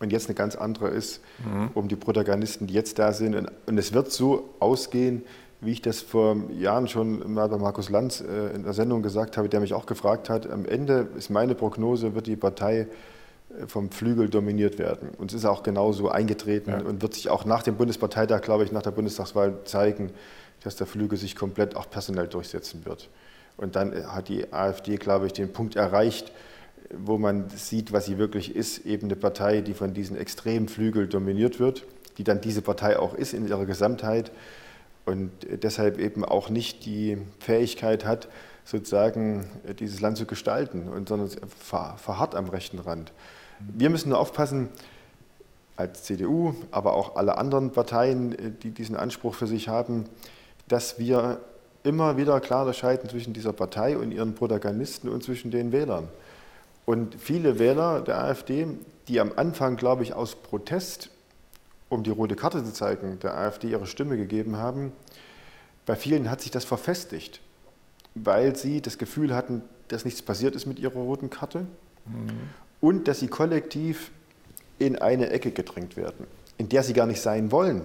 [0.03, 1.69] und jetzt eine ganz andere ist, mhm.
[1.73, 3.35] um die Protagonisten, die jetzt da sind.
[3.65, 5.23] Und es wird so ausgehen,
[5.61, 9.37] wie ich das vor Jahren schon mal bei Markus Lanz äh, in der Sendung gesagt
[9.37, 13.67] habe, der mich auch gefragt hat, am Ende ist meine Prognose, wird die Partei äh,
[13.67, 15.09] vom Flügel dominiert werden.
[15.17, 16.81] Und es ist auch genauso eingetreten ja.
[16.81, 20.11] und wird sich auch nach dem Bundesparteitag, glaube ich, nach der Bundestagswahl zeigen,
[20.63, 23.09] dass der Flügel sich komplett auch personell durchsetzen wird.
[23.55, 26.31] Und dann hat die AfD, glaube ich, den Punkt erreicht,
[26.97, 31.09] wo man sieht, was sie wirklich ist, eben eine Partei, die von diesen extremen Flügeln
[31.09, 31.85] dominiert wird,
[32.17, 34.31] die dann diese Partei auch ist in ihrer Gesamtheit
[35.05, 35.31] und
[35.63, 38.27] deshalb eben auch nicht die Fähigkeit hat,
[38.65, 39.45] sozusagen
[39.79, 43.11] dieses Land zu gestalten, und, sondern verharrt am rechten Rand.
[43.59, 44.69] Wir müssen nur aufpassen,
[45.75, 50.05] als CDU, aber auch alle anderen Parteien, die diesen Anspruch für sich haben,
[50.67, 51.39] dass wir
[51.83, 56.07] immer wieder klar unterscheiden zwischen dieser Partei und ihren Protagonisten und zwischen den Wählern.
[56.85, 58.67] Und viele Wähler der AfD,
[59.07, 61.09] die am Anfang, glaube ich, aus Protest,
[61.89, 64.91] um die rote Karte zu zeigen, der AfD ihre Stimme gegeben haben,
[65.85, 67.41] bei vielen hat sich das verfestigt,
[68.15, 71.67] weil sie das Gefühl hatten, dass nichts passiert ist mit ihrer roten Karte
[72.05, 72.49] mhm.
[72.81, 74.11] und dass sie kollektiv
[74.79, 76.25] in eine Ecke gedrängt werden,
[76.57, 77.81] in der sie gar nicht sein wollen,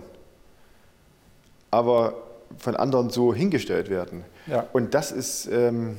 [1.70, 2.14] aber
[2.56, 4.24] von anderen so hingestellt werden.
[4.46, 4.66] Ja.
[4.72, 5.98] Und das ist, ähm,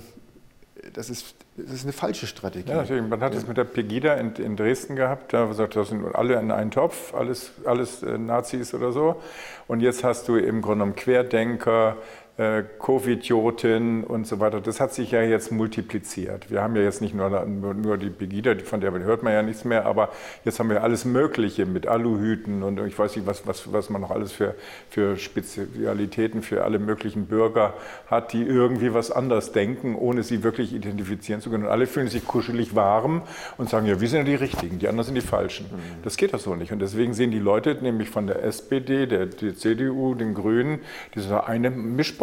[0.93, 2.71] das ist das ist eine falsche Strategie.
[2.71, 3.01] Ja.
[3.01, 6.39] Man hat es mit der Pegida in, in, Dresden gehabt, da gesagt, das sind alle
[6.39, 9.21] in einen Topf, alles, alles äh, Nazis oder so.
[9.67, 11.97] Und jetzt hast du im Grunde genommen Querdenker,
[12.39, 14.61] äh, Covidioten und so weiter.
[14.61, 16.49] Das hat sich ja jetzt multipliziert.
[16.49, 19.65] Wir haben ja jetzt nicht nur, nur, die Pegida, von der hört man ja nichts
[19.65, 20.07] mehr, aber
[20.45, 23.99] jetzt haben wir alles Mögliche mit Aluhüten und ich weiß nicht, was, was, was man
[23.99, 24.55] noch alles für,
[24.89, 27.73] für Spezialitäten für alle möglichen Bürger
[28.07, 31.65] hat, die irgendwie was anders denken, ohne sie wirklich identifizieren zu können.
[31.65, 33.21] Und alle fühlen sich kuschelig warm
[33.57, 35.65] und sagen, ja, wir sind ja die Richtigen, die anderen sind die Falschen.
[35.65, 36.03] Mhm.
[36.03, 36.71] Das geht doch so nicht.
[36.71, 40.79] Und deswegen sehen die Leute nämlich von der SPD, der, der CDU, den Grünen,
[41.15, 41.69] diese eine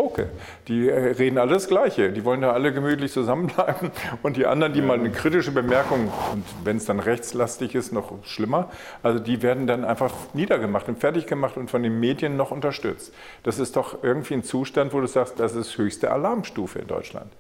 [0.06, 0.28] Mischpoke.
[0.68, 2.12] Die äh, reden alle das Gleiche.
[2.12, 3.90] Die wollen da alle gemütlich zusammenbleiben.
[4.22, 8.12] Und die anderen, die mal eine kritische Bemerkung, und wenn es dann rechtslastig ist, noch
[8.24, 8.70] schlimmer,
[9.02, 13.12] also die werden dann einfach niedergemacht und fertig gemacht und von den Medien noch unterstützt.
[13.42, 17.30] Das ist doch irgendwie ein Zustand, wo du sagst, das ist höchste Alarmstufe in Deutschland.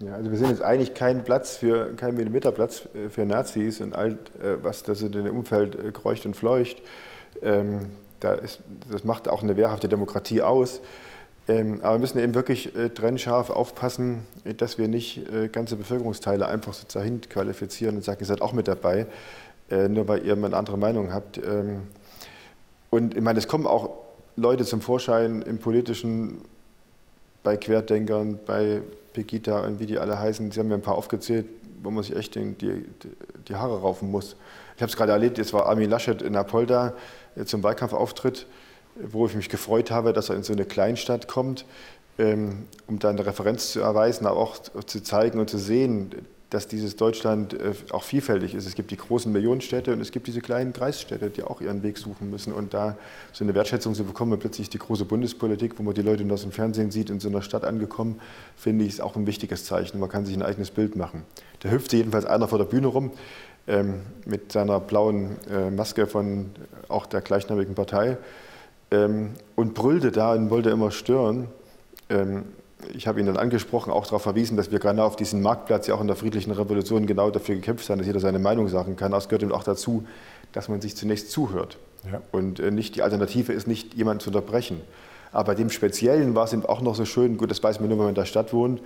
[0.00, 3.94] Ja, also wir sind jetzt eigentlich kein Platz für, kein Millimeterplatz äh, für Nazis und
[3.94, 6.82] all, äh, was das in dem Umfeld kreucht und fleucht.
[7.42, 8.60] Ähm, da ist,
[8.90, 10.80] das macht auch eine wehrhafte Demokratie aus.
[11.48, 14.26] Ähm, aber wir müssen eben wirklich äh, trennscharf aufpassen,
[14.58, 18.52] dass wir nicht äh, ganze Bevölkerungsteile einfach so dahin qualifizieren und sagen, ihr seid auch
[18.52, 19.06] mit dabei,
[19.70, 21.38] äh, nur weil ihr eine andere Meinung habt.
[21.38, 21.82] Ähm,
[22.90, 23.90] und ich meine, es kommen auch
[24.36, 26.42] Leute zum Vorschein im politischen,
[27.42, 28.82] bei Querdenkern, bei
[29.12, 30.52] Pegida und wie die alle heißen.
[30.52, 31.46] Sie haben mir ein paar aufgezählt,
[31.82, 32.84] wo man sich echt die, die,
[33.48, 34.36] die Haare raufen muss.
[34.76, 36.94] Ich habe es gerade erlebt, jetzt war Armin Laschet in Apolda
[37.44, 38.46] zum Wahlkampfauftritt
[38.96, 41.64] wo ich mich gefreut habe, dass er in so eine Kleinstadt kommt,
[42.18, 46.14] ähm, um da eine Referenz zu erweisen, aber auch zu zeigen und zu sehen,
[46.52, 48.66] dass dieses Deutschland äh, auch vielfältig ist.
[48.66, 51.96] Es gibt die großen Millionenstädte und es gibt diese kleinen Kreisstädte, die auch ihren Weg
[51.96, 52.52] suchen müssen.
[52.52, 52.96] Und da
[53.32, 56.34] so eine Wertschätzung zu bekommen und plötzlich die große Bundespolitik, wo man die Leute nur
[56.34, 58.20] aus dem Fernsehen sieht, in so einer Stadt angekommen,
[58.54, 59.98] finde ich, ist auch ein wichtiges Zeichen.
[59.98, 61.24] Man kann sich ein eigenes Bild machen.
[61.60, 63.12] Da hüpfte jedenfalls einer vor der Bühne rum
[63.66, 66.50] ähm, mit seiner blauen äh, Maske von
[66.88, 68.18] auch der gleichnamigen Partei
[68.92, 71.48] ähm, und brüllte da und wollte immer stören.
[72.08, 72.44] Ähm,
[72.94, 75.94] ich habe ihn dann angesprochen, auch darauf verwiesen, dass wir gerade auf diesem Marktplatz ja
[75.94, 79.12] auch in der friedlichen Revolution genau dafür gekämpft haben, dass jeder seine Meinung sagen kann.
[79.12, 80.04] Das gehört eben auch dazu,
[80.52, 81.78] dass man sich zunächst zuhört.
[82.10, 82.20] Ja.
[82.32, 84.80] Und äh, nicht die Alternative ist nicht, jemanden zu unterbrechen.
[85.30, 87.88] Aber bei dem Speziellen war es eben auch noch so schön, gut, das weiß man
[87.88, 88.82] nur, wenn man in der Stadt wohnt.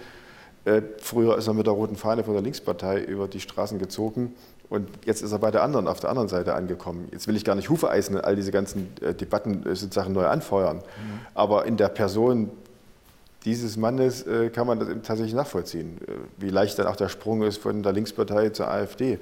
[0.65, 4.35] Äh, früher ist er mit der roten Fahne von der Linkspartei über die Straßen gezogen
[4.69, 7.09] und jetzt ist er bei der anderen, auf der anderen Seite angekommen.
[7.13, 10.79] Jetzt will ich gar nicht Hufeisen, all diese ganzen äh, Debatten äh, sozusagen neu anfeuern.
[10.79, 11.21] Mhm.
[11.35, 12.51] Aber in der Person
[13.45, 15.99] dieses Mannes äh, kann man das tatsächlich nachvollziehen,
[16.37, 19.21] wie leicht dann auch der Sprung ist von der Linkspartei zur AfD.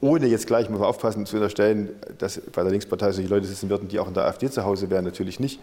[0.00, 3.68] Ohne jetzt gleich, muss man aufpassen, zu unterstellen, dass bei der Linkspartei solche Leute sitzen
[3.68, 5.60] würden, die auch in der AfD zu Hause wären, natürlich nicht.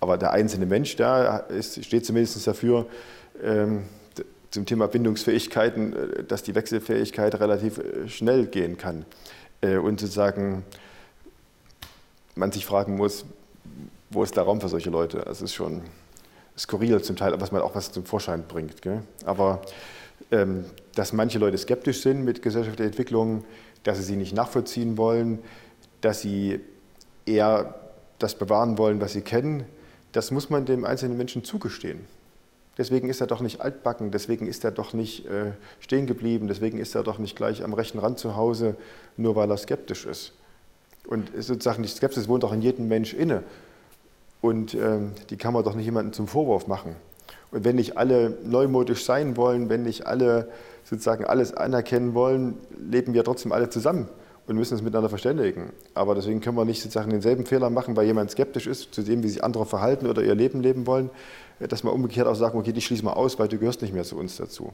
[0.00, 2.86] Aber der einzelne Mensch da ist, steht zumindest dafür,
[3.42, 3.84] ähm,
[4.52, 9.04] zum Thema Bindungsfähigkeiten, äh, dass die Wechselfähigkeit relativ äh, schnell gehen kann.
[9.60, 10.62] Äh, und sozusagen
[12.36, 13.24] man sich fragen muss,
[14.10, 15.22] wo ist der Raum für solche Leute?
[15.24, 15.82] Das ist schon
[16.56, 18.82] skurril zum Teil, was man auch was zum Vorschein bringt.
[18.82, 19.02] Gell?
[19.24, 19.62] Aber
[20.30, 23.44] ähm, dass manche Leute skeptisch sind mit gesellschaftlicher Entwicklung,
[23.82, 25.38] dass sie sie nicht nachvollziehen wollen,
[26.02, 26.60] dass sie
[27.26, 27.74] eher
[28.18, 29.64] das bewahren wollen, was sie kennen,
[30.12, 32.00] das muss man dem einzelnen Menschen zugestehen.
[32.78, 36.78] Deswegen ist er doch nicht altbacken, deswegen ist er doch nicht äh, stehen geblieben, deswegen
[36.78, 38.76] ist er doch nicht gleich am rechten Rand zu Hause,
[39.16, 40.32] nur weil er skeptisch ist.
[41.06, 43.42] Und sozusagen die Skepsis wohnt auch in jedem Mensch inne.
[44.40, 46.96] Und ähm, die kann man doch nicht jemandem zum Vorwurf machen.
[47.50, 50.48] Und wenn nicht alle neumodisch sein wollen, wenn nicht alle
[50.84, 54.08] sozusagen alles anerkennen wollen, leben wir trotzdem alle zusammen
[54.46, 55.72] und müssen uns miteinander verständigen.
[55.94, 59.22] Aber deswegen können wir nicht sozusagen denselben Fehler machen, weil jemand skeptisch ist zu dem,
[59.22, 61.10] wie sich andere verhalten oder ihr Leben leben wollen,
[61.60, 64.04] dass wir umgekehrt auch sagen, okay, die schließen wir aus, weil du gehörst nicht mehr
[64.04, 64.72] zu uns dazu.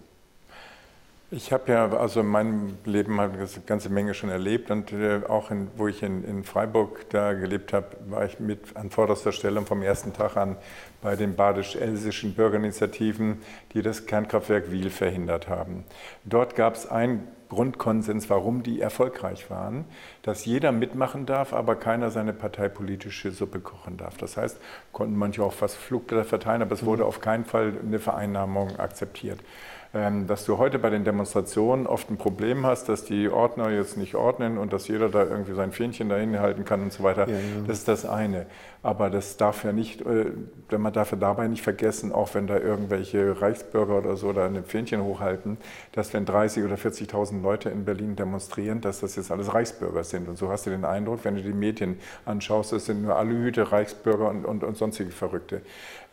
[1.31, 5.51] Ich habe ja also in meinem Leben eine ganze Menge schon erlebt und äh, auch
[5.51, 9.61] in, wo ich in, in, Freiburg da gelebt habe, war ich mit an vorderster Stelle
[9.61, 10.57] vom ersten Tag an
[11.03, 13.43] bei den badisch-elsischen Bürgerinitiativen,
[13.75, 15.85] die das Kernkraftwerk Wiel verhindert haben.
[16.25, 19.85] Dort gab es ein Grundkonsens, warum die erfolgreich waren,
[20.23, 24.19] dass jeder mitmachen darf, aber keiner seine parteipolitische Suppe kochen darf.
[24.19, 24.61] Das heißt,
[24.93, 27.09] konnten manche auch fast Flugblätter verteilen, aber es wurde mhm.
[27.09, 29.41] auf keinen Fall eine Vereinnahmung akzeptiert.
[29.95, 33.97] Ähm, dass du heute bei den Demonstrationen oft ein Problem hast, dass die Ordner jetzt
[33.97, 37.27] nicht ordnen und dass jeder da irgendwie sein Fähnchen dahin halten kann und so weiter.
[37.27, 37.41] Ja, ja.
[37.67, 38.45] Das ist das eine.
[38.83, 40.27] Aber das darf ja nicht, äh,
[40.77, 44.63] man darf ja dabei nicht vergessen, auch wenn da irgendwelche Reichsbürger oder so da ein
[44.63, 45.57] Fähnchen hochhalten,
[45.93, 50.29] dass wenn 30 oder 40.000 Leute in Berlin demonstrieren, dass das jetzt alles Reichsbürger sind.
[50.29, 53.31] Und so hast du den Eindruck, wenn du die Medien anschaust, das sind nur alle
[53.31, 55.63] Hüte Reichsbürger und, und, und sonstige Verrückte.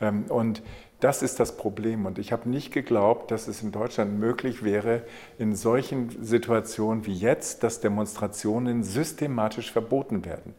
[0.01, 0.61] Ähm, und
[0.99, 2.05] das ist das Problem.
[2.05, 5.03] Und ich habe nicht geglaubt, dass es in Deutschland möglich wäre,
[5.37, 10.55] in solchen Situationen wie jetzt, dass Demonstrationen systematisch verboten werden.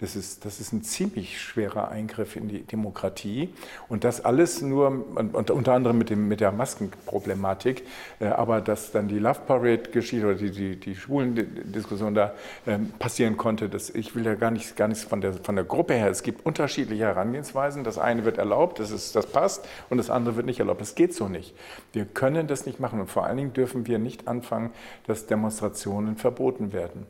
[0.00, 3.52] Das ist, das ist ein ziemlich schwerer Eingriff in die Demokratie.
[3.88, 7.84] Und das alles nur, und unter anderem mit, dem, mit der Maskenproblematik,
[8.20, 12.34] äh, aber dass dann die Love Parade-Geschichte oder die, die, die Schwulen-Diskussion da
[12.66, 15.64] äh, passieren konnte, das, ich will ja gar nichts gar nichts von, der, von der
[15.64, 16.08] Gruppe her.
[16.08, 17.82] Es gibt unterschiedliche Herangehensweisen.
[17.82, 20.80] Das eine wird erlaubt, das, ist, das passt, und das andere wird nicht erlaubt.
[20.80, 21.54] Das geht so nicht.
[21.92, 23.00] Wir können das nicht machen.
[23.00, 24.70] Und vor allen Dingen dürfen wir nicht anfangen,
[25.08, 27.06] dass Demonstrationen verboten werden.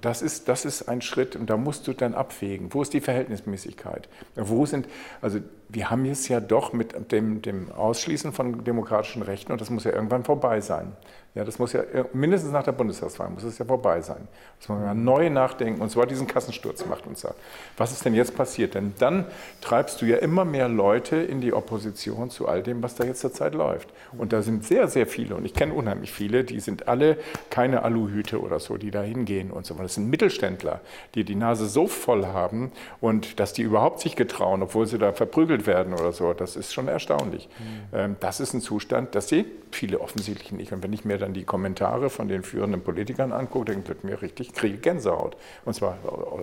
[0.00, 2.72] Das ist, das ist ein Schritt und da musst du dann abwägen.
[2.72, 4.08] Wo ist die Verhältnismäßigkeit?
[4.34, 4.88] Wo sind,
[5.20, 5.40] also
[5.74, 9.84] wir haben es ja doch mit dem, dem Ausschließen von demokratischen Rechten und das muss
[9.84, 10.92] ja irgendwann vorbei sein.
[11.34, 14.28] Ja, das muss ja mindestens nach der Bundestagswahl muss es ja vorbei sein.
[14.60, 17.34] Dass man mal neu nachdenken und zwar diesen Kassensturz macht und sagt,
[17.76, 18.74] was ist denn jetzt passiert?
[18.74, 19.26] Denn dann
[19.60, 23.20] treibst du ja immer mehr Leute in die Opposition zu all dem, was da jetzt
[23.20, 23.88] zurzeit läuft.
[24.16, 27.18] Und da sind sehr, sehr viele und ich kenne unheimlich viele, die sind alle
[27.50, 29.74] keine Aluhüte oder so, die da hingehen und so.
[29.74, 30.82] Das sind Mittelständler,
[31.16, 32.70] die die Nase so voll haben
[33.00, 36.32] und dass die überhaupt sich getrauen, obwohl sie da verprügelt werden oder so.
[36.32, 37.48] Das ist schon erstaunlich.
[37.92, 38.16] Mhm.
[38.20, 40.72] Das ist ein Zustand, das sehen viele offensichtlich nicht.
[40.72, 44.22] Und wenn ich mir dann die Kommentare von den führenden Politikern angucke, dann wird mir
[44.22, 45.36] richtig kriege Gänsehaut.
[45.64, 45.98] Und zwar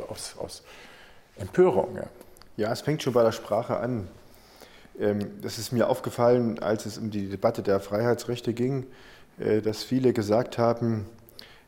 [0.10, 0.64] aus, aus
[1.38, 1.96] Empörung.
[1.96, 2.06] Ja.
[2.58, 4.08] ja, es fängt schon bei der Sprache an.
[5.00, 8.86] Ähm, das ist mir aufgefallen, als es um die Debatte der Freiheitsrechte ging,
[9.40, 11.06] äh, dass viele gesagt haben,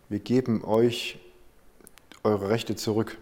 [0.10, 1.20] wir geben euch
[2.24, 3.18] eure Rechte zurück.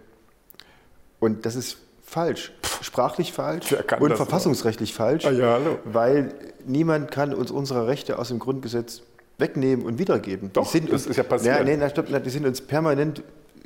[1.19, 1.77] Und das ist
[2.11, 2.51] falsch,
[2.81, 4.97] sprachlich falsch und verfassungsrechtlich auch.
[4.97, 6.33] falsch, ah, ja, weil
[6.65, 9.01] niemand kann uns unsere Rechte aus dem Grundgesetz
[9.37, 10.51] wegnehmen und wiedergeben.
[10.51, 11.57] Doch, das uns, ist ja passiert.
[11.59, 13.23] Ja, nee, na, stopp, na, die sind uns permanent,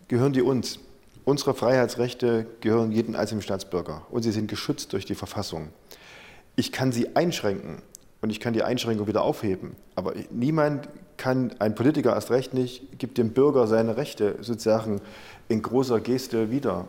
[0.08, 0.80] gehören die uns.
[1.24, 5.70] Unsere Freiheitsrechte gehören jedem einzelnen Staatsbürger und sie sind geschützt durch die Verfassung.
[6.56, 7.82] Ich kann sie einschränken
[8.22, 10.88] und ich kann die Einschränkung wieder aufheben, aber niemand
[11.18, 15.02] kann, ein Politiker erst recht nicht, gibt dem Bürger seine Rechte sozusagen
[15.50, 16.88] in großer Geste wieder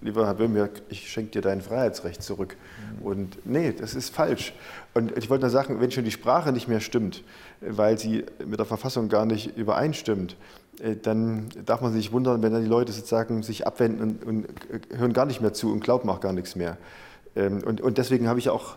[0.00, 2.56] lieber Herr Böhmerk, ich schenke dir dein Freiheitsrecht zurück.
[2.98, 3.06] Mhm.
[3.06, 4.54] Und nee, das ist falsch.
[4.94, 7.22] Und ich wollte nur sagen, wenn schon die Sprache nicht mehr stimmt,
[7.60, 10.36] weil sie mit der Verfassung gar nicht übereinstimmt,
[10.80, 14.44] äh, dann darf man sich wundern, wenn dann die Leute sozusagen sich abwenden und, und
[14.70, 16.78] äh, hören gar nicht mehr zu und glauben auch gar nichts mehr.
[17.36, 18.76] Ähm, und, und deswegen habe ich auch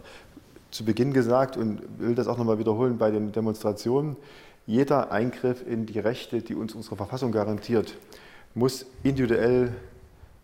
[0.72, 4.18] zu Beginn gesagt und will das auch nochmal wiederholen bei den Demonstrationen,
[4.66, 7.96] jeder Eingriff in die Rechte, die uns unsere Verfassung garantiert,
[8.56, 9.74] muss individuell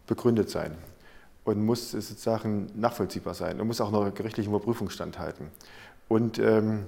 [0.09, 0.75] begründet sein
[1.45, 5.47] und muss sozusagen nachvollziehbar sein und muss auch einer gerichtlichen Überprüfung standhalten.
[6.09, 6.87] Und ähm,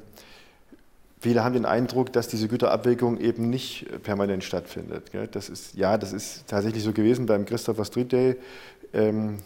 [1.20, 5.12] viele haben den Eindruck, dass diese Güterabwägung eben nicht permanent stattfindet.
[5.32, 8.36] Das ist, ja, das ist tatsächlich so gewesen beim Christopher Street Day.
[8.94, 9.40] Ähm,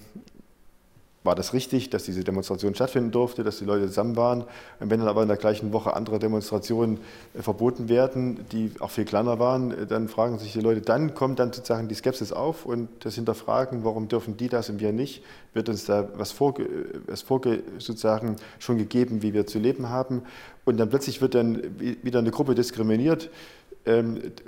[1.25, 4.41] war das richtig, dass diese Demonstration stattfinden durfte, dass die Leute zusammen waren.
[4.79, 6.99] Und wenn dann aber in der gleichen Woche andere Demonstrationen
[7.33, 11.15] äh, verboten werden, die auch viel kleiner waren, äh, dann fragen sich die Leute, dann
[11.15, 14.91] kommt dann sozusagen die Skepsis auf und das Hinterfragen, warum dürfen die das und wir
[14.91, 15.23] nicht?
[15.53, 16.67] Wird uns da was, vorge,
[17.07, 20.21] was vorge, sozusagen schon gegeben, wie wir zu leben haben?
[20.63, 23.29] Und dann plötzlich wird dann wieder eine Gruppe diskriminiert,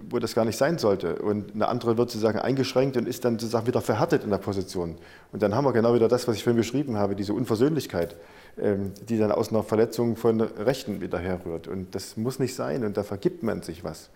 [0.10, 1.18] wo das gar nicht sein sollte.
[1.18, 4.96] Und eine andere wird sozusagen eingeschränkt und ist dann sozusagen wieder verhärtet in der Position.
[5.32, 8.16] Und dann haben wir genau wieder das, was ich vorhin beschrieben habe, diese Unversöhnlichkeit,
[8.60, 11.68] ähm, die dann aus einer Verletzung von Rechten wieder herrührt.
[11.68, 14.10] Und das muss nicht sein und da vergibt man sich was.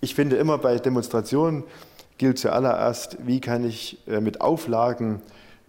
[0.00, 1.62] Ich finde immer bei Demonstrationen
[2.18, 5.22] gilt zuallererst, wie kann ich äh, mit Auflagen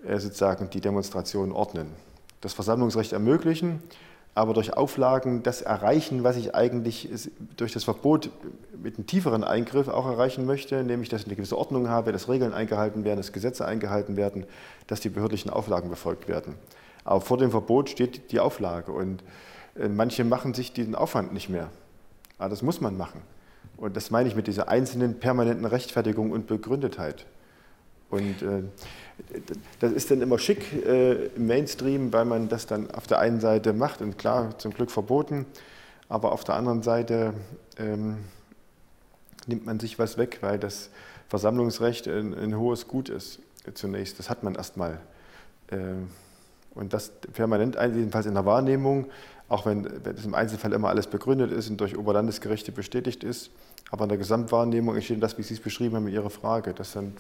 [0.08, 1.88] äh, sozusagen die Demonstration ordnen.
[2.42, 3.82] Das Versammlungsrecht ermöglichen
[4.38, 7.10] aber durch Auflagen das erreichen, was ich eigentlich
[7.58, 8.30] durch das Verbot
[8.84, 12.30] mit einem tieferen Eingriff auch erreichen möchte, nämlich dass ich eine gewisse Ordnung habe, dass
[12.30, 14.46] Regeln eingehalten werden, dass Gesetze eingehalten werden,
[14.86, 16.54] dass die behördlichen Auflagen befolgt werden.
[17.04, 19.24] Aber vor dem Verbot steht die Auflage und
[19.76, 21.72] äh, manche machen sich diesen Aufwand nicht mehr.
[22.38, 23.22] Aber das muss man machen.
[23.76, 27.26] Und das meine ich mit dieser einzelnen permanenten Rechtfertigung und Begründetheit.
[28.12, 28.62] Und äh,
[29.80, 33.40] das ist dann immer schick äh, im Mainstream, weil man das dann auf der einen
[33.40, 35.46] Seite macht und klar, zum Glück verboten,
[36.10, 37.34] aber auf der anderen Seite
[37.78, 38.18] ähm,
[39.48, 40.90] nimmt man sich was weg, weil das
[41.30, 43.40] Versammlungsrecht ein, ein hohes Gut ist
[43.74, 44.18] zunächst.
[44.20, 45.00] Das hat man erstmal.
[45.70, 45.78] Äh,
[46.74, 49.08] und das permanent, jedenfalls in der Wahrnehmung,
[49.50, 53.50] auch wenn, das im Einzelfall immer alles begründet ist und durch Oberlandesgerichte bestätigt ist,
[53.90, 56.94] aber in der Gesamtwahrnehmung entsteht das, wie Sie es beschrieben haben, mit Ihrer Frage, dass
[56.94, 57.14] dann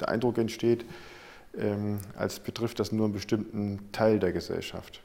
[0.00, 0.84] der Eindruck entsteht,
[1.60, 5.02] ähm, als betrifft das nur einen bestimmten Teil der Gesellschaft.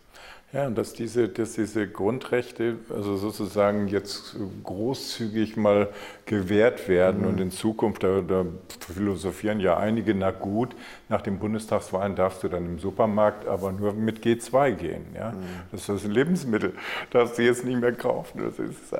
[0.53, 5.89] Ja, und dass diese, dass diese Grundrechte also sozusagen jetzt großzügig mal
[6.27, 7.27] gewährt werden mhm.
[7.27, 8.45] und in Zukunft, da, da,
[8.93, 10.75] philosophieren ja einige, na gut,
[11.09, 15.05] nach den Bundestagswahlen darfst du dann im Supermarkt aber nur mit G2 gehen.
[15.15, 15.31] Ja?
[15.31, 15.37] Mhm.
[15.71, 16.73] Das ist ein Lebensmittel,
[17.09, 18.43] darfst du jetzt nicht mehr kaufen.
[18.43, 18.93] Das ist,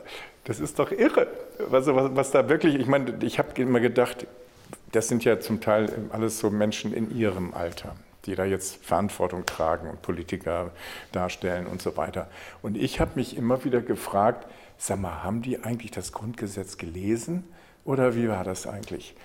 [0.46, 1.28] das ist doch irre.
[1.72, 4.26] Also was, was da wirklich, ich meine, ich habe immer gedacht,
[4.94, 9.46] das sind ja zum Teil alles so Menschen in ihrem Alter die da jetzt Verantwortung
[9.46, 10.72] tragen und Politiker
[11.12, 12.30] darstellen und so weiter.
[12.62, 17.44] Und ich habe mich immer wieder gefragt, sag mal, haben die eigentlich das Grundgesetz gelesen
[17.86, 19.16] oder wie war das eigentlich?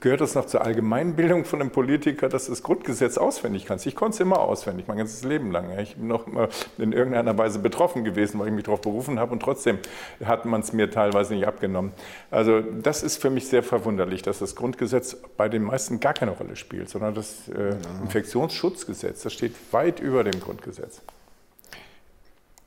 [0.00, 3.86] Gehört das noch zur Allgemeinbildung von einem Politiker, dass du das Grundgesetz auswendig kannst.
[3.86, 5.78] Ich konnte es immer auswendig, mein ganzes Leben lang.
[5.78, 6.48] Ich bin noch immer
[6.78, 9.78] in irgendeiner Weise betroffen gewesen, weil ich mich darauf berufen habe und trotzdem
[10.24, 11.92] hat man es mir teilweise nicht abgenommen.
[12.30, 16.32] Also das ist für mich sehr verwunderlich, dass das Grundgesetz bei den meisten gar keine
[16.32, 21.00] Rolle spielt, sondern das äh, Infektionsschutzgesetz, das steht weit über dem Grundgesetz.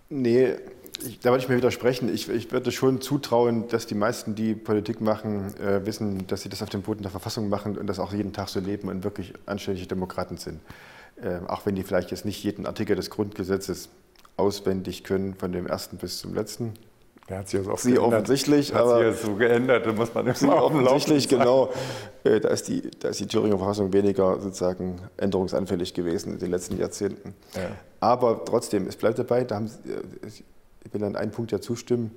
[0.09, 0.55] Nee,
[1.03, 2.13] ich, da würde ich mir widersprechen.
[2.13, 6.49] Ich, ich, würde schon zutrauen, dass die meisten, die Politik machen, äh, wissen, dass sie
[6.49, 9.03] das auf dem Boden der Verfassung machen und das auch jeden Tag so leben und
[9.03, 10.59] wirklich anständige Demokraten sind.
[11.21, 13.89] Äh, auch wenn die vielleicht jetzt nicht jeden Artikel des Grundgesetzes
[14.37, 16.73] auswendig können, von dem ersten bis zum letzten.
[17.29, 18.13] Der hat sich also auch Sie geändert.
[18.13, 21.71] offensichtlich, hat aber sich so geändert, da muss man immer Sie offensichtlich genau.
[22.23, 26.51] Äh, da ist die, da ist die Thüringer Verfassung weniger sozusagen änderungsanfällig gewesen in den
[26.51, 27.33] letzten Jahrzehnten.
[27.55, 27.69] Ja.
[27.99, 30.27] Aber trotzdem, es bleibt dabei, da haben, äh,
[30.83, 32.11] ich will an einen Punkt ja zustimmen.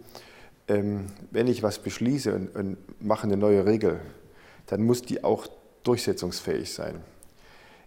[0.68, 4.00] Ähm, wenn ich was beschließe und, und mache eine neue Regel,
[4.66, 5.46] dann muss die auch
[5.82, 6.96] durchsetzungsfähig sein.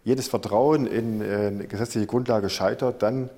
[0.04, 3.30] Jedes Vertrauen in äh, eine gesetzliche Grundlage scheitert dann,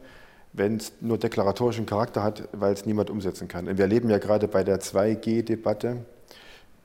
[0.54, 3.68] wenn es nur deklaratorischen Charakter hat, weil es niemand umsetzen kann.
[3.68, 5.98] Und wir erleben ja gerade bei der 2G-Debatte,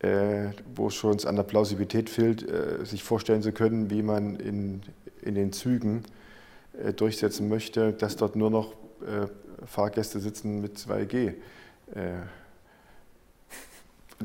[0.01, 4.37] äh, wo es schon an der Plausibilität fehlt, äh, sich vorstellen zu können, wie man
[4.37, 4.83] in,
[5.23, 6.05] in den Zügen
[6.83, 9.27] äh, durchsetzen möchte, dass dort nur noch äh,
[9.67, 11.29] Fahrgäste sitzen mit 2G.
[11.29, 11.33] Äh,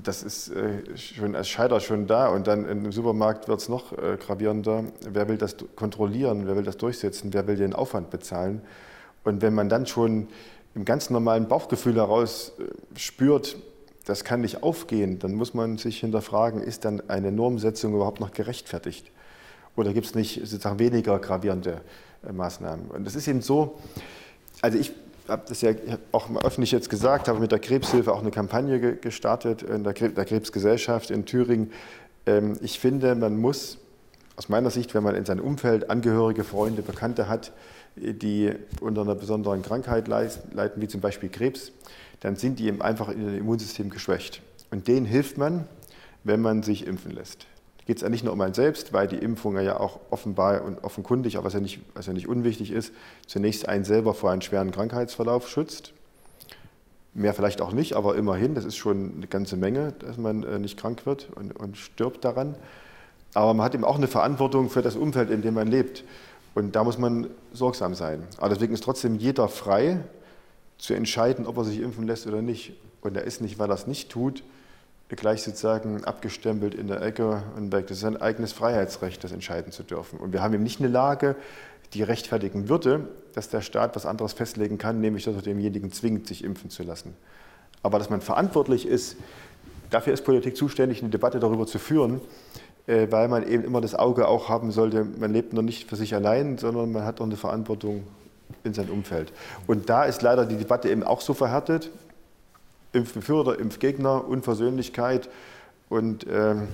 [0.03, 3.91] das ist äh, schon als Scheiter schon da und dann im Supermarkt wird es noch
[3.97, 4.85] äh, gravierender.
[5.09, 6.47] Wer will das kontrollieren?
[6.47, 7.33] Wer will das durchsetzen?
[7.33, 8.61] Wer will den Aufwand bezahlen?
[9.23, 10.27] Und wenn man dann schon
[10.75, 12.53] im ganz normalen Bauchgefühl heraus
[12.95, 13.57] spürt,
[14.05, 18.31] das kann nicht aufgehen, dann muss man sich hinterfragen, ist dann eine Normsetzung überhaupt noch
[18.31, 19.11] gerechtfertigt?
[19.75, 21.81] Oder gibt es nicht sozusagen weniger gravierende
[22.31, 22.89] Maßnahmen?
[22.91, 23.79] Und das ist eben so,
[24.61, 24.93] also ich
[25.29, 25.71] habe das ja
[26.11, 29.93] auch mal öffentlich jetzt gesagt, habe mit der Krebshilfe auch eine Kampagne gestartet, in der,
[29.93, 31.71] Krebsgesellschaft in Thüringen.
[32.25, 33.77] Ähm, ich finde, man muss
[34.35, 37.51] aus meiner Sicht, wenn man in seinem Umfeld Angehörige, Freunde, Bekannte hat,
[37.95, 40.41] die unter einer besonderen Krankheit leiden,
[40.77, 41.71] wie zum Beispiel Krebs,
[42.21, 44.41] dann sind die eben einfach in ihrem Immunsystem geschwächt.
[44.71, 45.67] Und denen hilft man,
[46.23, 47.48] wenn man sich impfen lässt
[47.89, 50.83] geht es ja nicht nur um einen selbst, weil die Impfung ja auch offenbar und
[50.83, 52.93] offenkundig, aber was ja nicht, was ja nicht unwichtig ist,
[53.25, 55.93] zunächst einen selber vor einem schweren Krankheitsverlauf schützt.
[57.15, 60.59] Mehr vielleicht auch nicht, aber immerhin, das ist schon eine ganze Menge, dass man äh,
[60.59, 62.53] nicht krank wird und, und stirbt daran.
[63.33, 66.03] Aber man hat eben auch eine Verantwortung für das Umfeld, in dem man lebt.
[66.53, 68.21] Und da muss man sorgsam sein.
[68.37, 70.01] Aber deswegen ist trotzdem jeder frei
[70.77, 72.73] zu entscheiden, ob er sich impfen lässt oder nicht.
[73.01, 74.43] Und er ist nicht, weil er es nicht tut,
[75.15, 77.87] gleich sozusagen abgestempelt in der Ecke und weg.
[77.87, 80.19] Das ist ein eigenes Freiheitsrecht, das entscheiden zu dürfen.
[80.19, 81.35] Und wir haben eben nicht eine Lage,
[81.93, 86.27] die rechtfertigen würde, dass der Staat was anderes festlegen kann, nämlich dass er demjenigen zwingt,
[86.27, 87.15] sich impfen zu lassen.
[87.81, 89.17] Aber dass man verantwortlich ist,
[89.89, 92.21] dafür ist Politik zuständig, eine Debatte darüber zu führen,
[92.85, 95.95] äh, weil man eben immer das Auge auch haben sollte, man lebt noch nicht für
[95.95, 98.03] sich allein, sondern man hat auch eine Verantwortung
[98.63, 99.31] in sein Umfeld.
[99.67, 101.89] Und da ist leider die Debatte eben auch so verhärtet,
[102.93, 105.29] Impfbefürworter, Impfgegner, Unversöhnlichkeit.
[105.89, 106.67] Und ähm,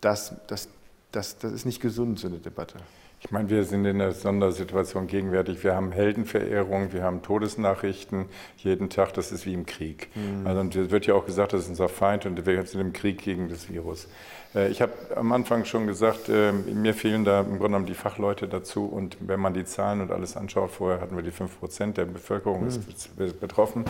[0.00, 0.68] das, das,
[1.12, 2.76] das, das ist nicht gesund, so eine Debatte.
[3.22, 5.62] Ich meine, wir sind in einer Sondersituation gegenwärtig.
[5.62, 9.12] Wir haben Heldenverehrung, wir haben Todesnachrichten jeden Tag.
[9.12, 10.08] Das ist wie im Krieg.
[10.14, 10.46] Mhm.
[10.46, 13.18] Also, es wird ja auch gesagt, das ist unser Feind und wir sind im Krieg
[13.18, 14.08] gegen das Virus.
[14.54, 17.94] Äh, ich habe am Anfang schon gesagt, äh, mir fehlen da im Grunde genommen die
[17.94, 18.86] Fachleute dazu.
[18.86, 22.06] Und wenn man die Zahlen und alles anschaut, vorher hatten wir die 5 Prozent der
[22.06, 22.80] Bevölkerung ist
[23.18, 23.38] hm.
[23.38, 23.84] betroffen,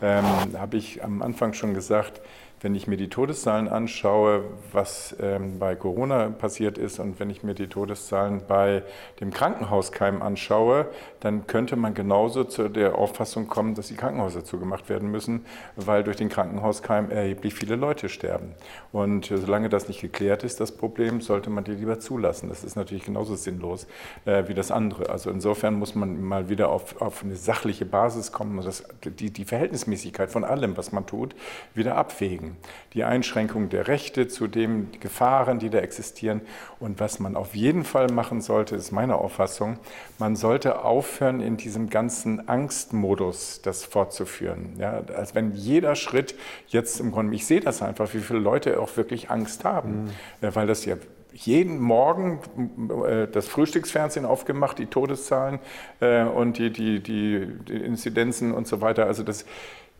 [0.00, 0.24] ähm,
[0.58, 2.22] habe ich am Anfang schon gesagt,
[2.64, 4.42] wenn ich mir die Todeszahlen anschaue,
[4.72, 8.82] was ähm, bei Corona passiert ist und wenn ich mir die Todeszahlen bei
[9.20, 10.86] dem Krankenhauskeim anschaue,
[11.20, 15.44] dann könnte man genauso zu der Auffassung kommen, dass die Krankenhäuser zugemacht werden müssen,
[15.76, 18.54] weil durch den Krankenhauskeim erheblich viele Leute sterben.
[18.92, 22.48] Und solange das nicht geklärt ist, das Problem, sollte man die lieber zulassen.
[22.48, 23.86] Das ist natürlich genauso sinnlos
[24.24, 25.10] äh, wie das andere.
[25.10, 29.30] Also insofern muss man mal wieder auf, auf eine sachliche Basis kommen und das, die,
[29.30, 31.34] die Verhältnismäßigkeit von allem, was man tut,
[31.74, 32.53] wieder abwägen
[32.94, 36.40] die Einschränkung der Rechte zu den Gefahren, die da existieren.
[36.78, 39.78] Und was man auf jeden Fall machen sollte, ist meine Auffassung,
[40.18, 44.74] man sollte aufhören, in diesem ganzen Angstmodus das fortzuführen.
[44.78, 46.34] Ja, als wenn jeder Schritt
[46.68, 50.04] jetzt im Grunde, ich sehe das einfach, wie viele Leute auch wirklich Angst haben,
[50.40, 50.54] mhm.
[50.54, 50.96] weil das ja
[51.34, 52.38] jeden Morgen
[53.06, 55.58] äh, das Frühstücksfernsehen aufgemacht, die Todeszahlen
[56.00, 59.06] äh, und die, die, die, die Inzidenzen und so weiter.
[59.06, 59.44] Also das,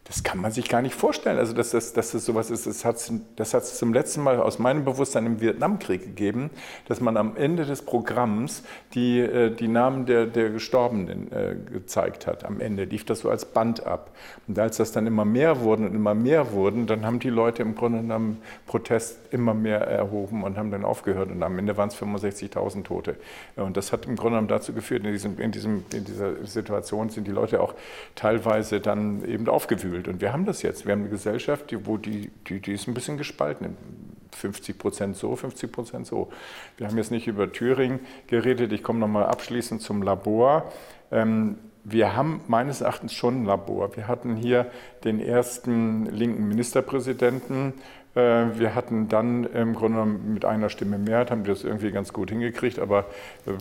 [0.04, 1.38] das kann man sich gar nicht vorstellen.
[1.38, 4.58] Also, dass das, dass das sowas ist, das hat es das zum letzten Mal aus
[4.58, 6.50] meinem Bewusstsein im Vietnamkrieg gegeben,
[6.86, 12.26] dass man am Ende des Programms die, äh, die Namen der, der Gestorbenen äh, gezeigt
[12.26, 12.44] hat.
[12.44, 14.10] Am Ende lief das so als Band ab.
[14.46, 17.62] Und als das dann immer mehr wurden und immer mehr wurden, dann haben die Leute
[17.62, 21.30] im Grunde genommen Protest immer mehr erhoben und haben dann aufgehört.
[21.30, 23.16] Und am Ende waren es 65.000 Tote.
[23.56, 27.08] Und das hat im Grunde genommen dazu geführt, in, diesem, in, diesem, in dieser Situation
[27.08, 27.72] sind die Leute auch
[28.14, 30.08] teilweise dann eben aufgewühlt gefühlt.
[30.08, 30.86] Und wir haben das jetzt.
[30.86, 33.76] Wir haben eine Gesellschaft, die, wo die, die, die ist ein bisschen gespalten.
[34.32, 36.30] 50 Prozent so, 50 Prozent so.
[36.76, 38.72] Wir haben jetzt nicht über Thüringen geredet.
[38.72, 40.72] Ich komme nochmal abschließend zum Labor.
[41.12, 43.94] Ähm, wir haben meines Erachtens schon ein Labor.
[43.96, 44.66] Wir hatten hier
[45.04, 47.74] den ersten linken Ministerpräsidenten.
[48.14, 48.20] Äh,
[48.58, 52.30] wir hatten dann im Grunde mit einer Stimme Mehrheit, haben wir das irgendwie ganz gut
[52.30, 53.06] hingekriegt, aber
[53.46, 53.52] äh,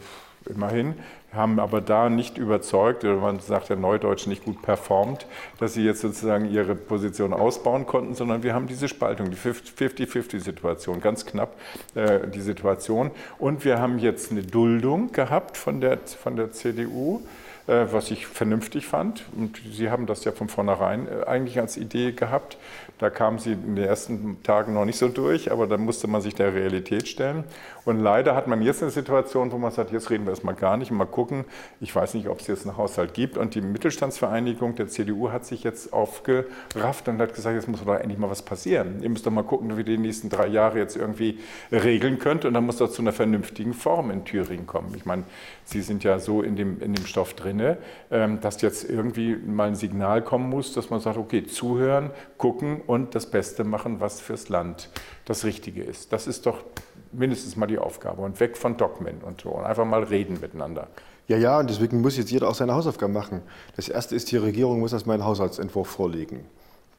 [0.47, 0.95] immerhin
[1.33, 5.25] haben aber da nicht überzeugt, oder man sagt ja Neudeutsch nicht gut performt,
[5.59, 11.01] dass sie jetzt sozusagen ihre Position ausbauen konnten, sondern wir haben diese Spaltung, die 50-50-Situation,
[11.01, 11.55] ganz knapp
[11.95, 13.11] äh, die Situation.
[13.39, 17.21] Und wir haben jetzt eine Duldung gehabt von der, von der CDU
[17.65, 19.23] äh, was ich vernünftig fand.
[19.37, 22.57] Und Sie haben das ja von vornherein äh, eigentlich als Idee gehabt.
[23.03, 26.21] Da kamen Sie in den ersten Tagen noch nicht so durch, aber da musste man
[26.21, 27.43] sich der Realität stellen.
[27.83, 30.77] Und leider hat man jetzt eine Situation, wo man sagt, jetzt reden wir erstmal gar
[30.77, 31.43] nicht und mal gucken.
[31.81, 33.37] Ich weiß nicht, ob es jetzt einen Haushalt gibt.
[33.37, 37.93] Und die Mittelstandsvereinigung der CDU hat sich jetzt aufgerafft und hat gesagt, jetzt muss doch
[37.93, 39.03] endlich mal was passieren.
[39.03, 41.39] Ihr müsst doch mal gucken, wie ihr die nächsten drei Jahre jetzt irgendwie
[41.73, 42.45] regeln könnt.
[42.45, 44.93] Und dann muss das zu einer vernünftigen Form in Thüringen kommen.
[44.95, 45.25] Ich meine,
[45.65, 47.75] Sie sind ja so in dem, in dem Stoff drin,
[48.11, 52.79] ähm, dass jetzt irgendwie mal ein Signal kommen muss, dass man sagt, okay, zuhören, gucken
[52.87, 54.89] und das Beste machen, was fürs Land
[55.25, 56.13] das Richtige ist.
[56.13, 56.63] Das ist doch
[57.11, 60.87] mindestens mal die Aufgabe und weg von Dogmen und so und einfach mal reden miteinander.
[61.27, 63.41] Ja, ja, und deswegen muss jetzt jeder auch seine Hausaufgaben machen.
[63.75, 66.45] Das Erste ist, die Regierung muss erstmal einen Haushaltsentwurf vorlegen.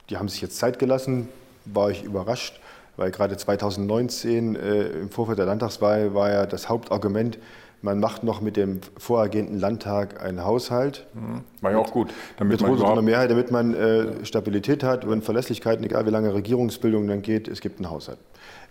[0.08, 1.28] Die haben sich jetzt Zeit gelassen,
[1.66, 2.60] war ich überrascht,
[2.96, 7.38] weil gerade 2019 äh, im Vorfeld der Landtagswahl war ja das Hauptargument,
[7.84, 11.06] man macht noch mit dem vorhergehenden Landtag einen Haushalt.
[11.12, 11.42] Mhm.
[11.60, 12.14] War ja auch gut.
[12.38, 17.06] Damit mit einer Mehrheit, damit man äh, Stabilität hat und Verlässlichkeit, egal wie lange Regierungsbildung
[17.06, 18.18] dann geht, es gibt einen Haushalt.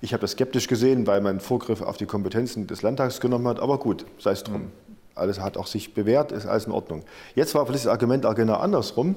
[0.01, 3.59] Ich habe das skeptisch gesehen, weil man Vorgriffe auf die Kompetenzen des Landtags genommen hat,
[3.59, 4.63] aber gut, sei es drum.
[4.63, 4.71] Mhm.
[5.13, 7.03] Alles hat auch sich bewährt, ist alles in Ordnung.
[7.35, 9.15] Jetzt war vielleicht das Argument auch genau andersrum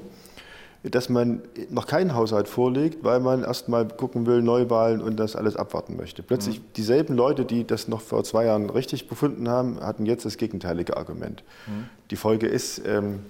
[0.90, 5.36] dass man noch keinen Haushalt vorlegt, weil man erst mal gucken will, Neuwahlen und das
[5.36, 6.22] alles abwarten möchte.
[6.22, 6.64] Plötzlich mhm.
[6.76, 10.96] dieselben Leute, die das noch vor zwei Jahren richtig befunden haben, hatten jetzt das gegenteilige
[10.96, 11.42] Argument.
[11.66, 11.86] Mhm.
[12.10, 13.20] Die Folge ist, ähm,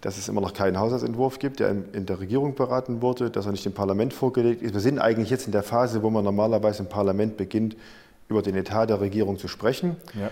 [0.00, 3.52] dass es immer noch keinen Haushaltsentwurf gibt, der in der Regierung beraten wurde, dass er
[3.52, 4.74] nicht im Parlament vorgelegt ist.
[4.74, 7.76] Wir sind eigentlich jetzt in der Phase, wo man normalerweise im Parlament beginnt,
[8.28, 9.96] über den Etat der Regierung zu sprechen.
[10.14, 10.30] Ja.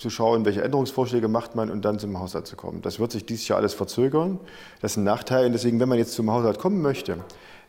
[0.00, 2.80] Zu schauen, welche Änderungsvorschläge macht man und dann zum Haushalt zu kommen.
[2.80, 4.40] Das wird sich dieses Jahr alles verzögern.
[4.80, 5.44] Das ist ein Nachteil.
[5.44, 7.18] Und deswegen, wenn man jetzt zum Haushalt kommen möchte,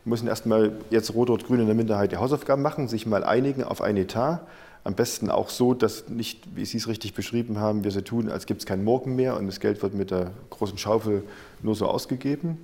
[0.06, 3.64] müssen erstmal jetzt Rot und Grün in der Minderheit die Hausaufgaben machen, sich mal einigen
[3.64, 4.40] auf ein Etat.
[4.82, 8.30] Am besten auch so, dass nicht, wie Sie es richtig beschrieben haben, wir so tun,
[8.30, 11.24] als gibt es keinen Morgen mehr und das Geld wird mit der großen Schaufel
[11.62, 12.56] nur so ausgegeben.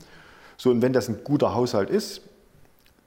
[0.56, 2.22] So, und wenn das ein guter Haushalt ist,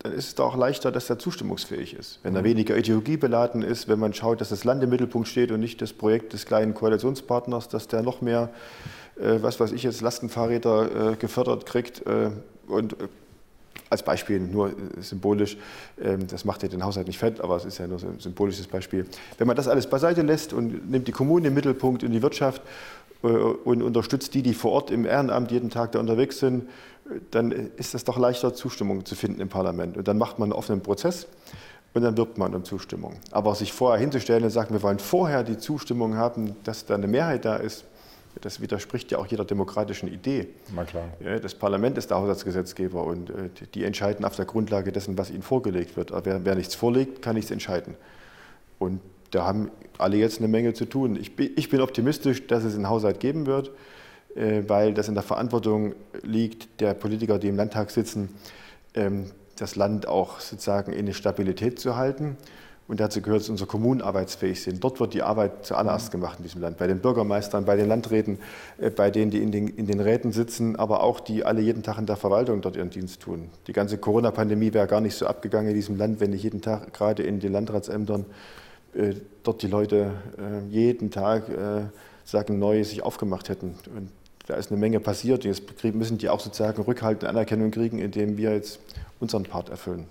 [0.04, 2.20] dann ist es auch leichter, dass er zustimmungsfähig ist.
[2.24, 2.46] Wenn er mhm.
[2.46, 5.94] weniger ideologiebeladen ist, wenn man schaut, dass das Land im Mittelpunkt steht und nicht das
[5.94, 8.50] Projekt des kleinen Koalitionspartners, dass der noch mehr,
[9.20, 12.06] äh, was weiß ich jetzt, Lastenfahrräder äh, gefördert kriegt.
[12.08, 12.32] Äh,
[12.68, 13.08] und äh,
[13.90, 15.58] als Beispiel nur äh, symbolisch,
[16.02, 18.68] ähm, das macht ja den Haushalt nicht fett, aber es ist ja nur ein symbolisches
[18.68, 19.06] Beispiel.
[19.38, 22.62] Wenn man das alles beiseite lässt und nimmt die Kommunen im Mittelpunkt und die Wirtschaft
[23.24, 26.70] äh, und unterstützt die, die vor Ort im Ehrenamt jeden Tag da unterwegs sind,
[27.32, 29.98] dann ist es doch leichter, Zustimmung zu finden im Parlament.
[29.98, 31.28] Und dann macht man einen offenen Prozess
[31.94, 33.18] und dann wirbt man um Zustimmung.
[33.32, 37.08] Aber sich vorher hinzustellen und sagen, wir wollen vorher die Zustimmung haben, dass da eine
[37.08, 37.86] Mehrheit da ist,
[38.40, 40.48] das widerspricht ja auch jeder demokratischen Idee.
[40.74, 41.04] Na klar.
[41.42, 45.42] das Parlament ist der Haushaltsgesetzgeber und äh, die entscheiden auf der Grundlage dessen, was ihnen
[45.42, 46.14] vorgelegt wird.
[46.14, 47.96] Aber wer, wer nichts vorlegt, kann nichts entscheiden.
[48.80, 49.02] Und
[49.32, 51.18] da haben alle jetzt eine Menge zu tun.
[51.18, 53.72] Ich bin, ich bin optimistisch, dass es einen Haushalt geben wird.
[54.36, 58.30] Äh, weil das in der Verantwortung liegt der Politiker, die im Landtag sitzen,
[58.94, 62.38] ähm, das Land auch sozusagen in eine Stabilität zu halten.
[62.88, 64.84] Und dazu gehört, dass unsere Kommunen arbeitsfähig sind.
[64.84, 66.78] Dort wird die Arbeit zuallererst gemacht in diesem Land.
[66.78, 68.40] Bei den Bürgermeistern, bei den Landräten,
[68.80, 71.84] äh, bei denen, die in den, in den Räten sitzen, aber auch die alle jeden
[71.84, 73.50] Tag in der Verwaltung dort ihren Dienst tun.
[73.68, 76.94] Die ganze Corona-Pandemie wäre gar nicht so abgegangen in diesem Land, wenn nicht jeden Tag
[76.94, 78.26] gerade in den Landratsämtern
[78.94, 79.14] äh,
[79.44, 80.12] dort die Leute
[80.70, 81.46] jeden Tag
[82.26, 83.76] sagen, neu sich aufgemacht hätten.
[83.96, 84.10] Und
[84.52, 85.46] da ist eine Menge passiert.
[85.46, 88.80] Jetzt müssen die auch sozusagen Rückhalt und Anerkennung kriegen, indem wir jetzt
[89.22, 90.08] unseren Part erfüllen.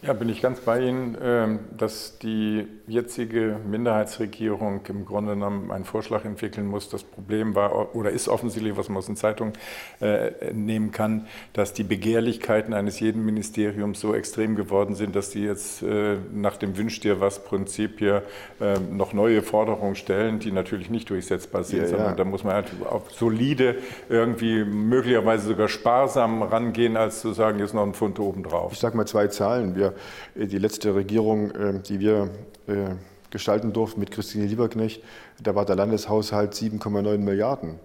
[0.00, 5.84] Ja, bin ich ganz bei Ihnen, ähm, dass die jetzige Minderheitsregierung im Grunde genommen einen
[5.84, 6.88] Vorschlag entwickeln muss.
[6.88, 9.54] Das Problem war oder ist offensichtlich, was man aus den Zeitungen
[10.00, 15.42] äh, nehmen kann, dass die Begehrlichkeiten eines jeden Ministeriums so extrem geworden sind, dass die
[15.42, 18.22] jetzt äh, nach dem Wünsch dir was Prinzip hier
[18.60, 22.14] äh, noch neue Forderungen stellen, die natürlich nicht durchsetzbar sind, ja, sondern ja.
[22.14, 23.74] da muss man halt auf solide,
[24.08, 28.72] irgendwie möglicherweise sogar sparsam rangehen, als zu sagen, jetzt noch ein Pfund obendrauf.
[28.72, 29.74] Ich sage mal zwei Zahlen.
[29.74, 29.87] Wir
[30.34, 32.30] wir, die letzte Regierung, äh, die wir
[32.66, 32.90] äh,
[33.30, 35.02] gestalten durften mit Christine Lieberknecht,
[35.42, 37.78] da war der Landeshaushalt 7,9 Milliarden.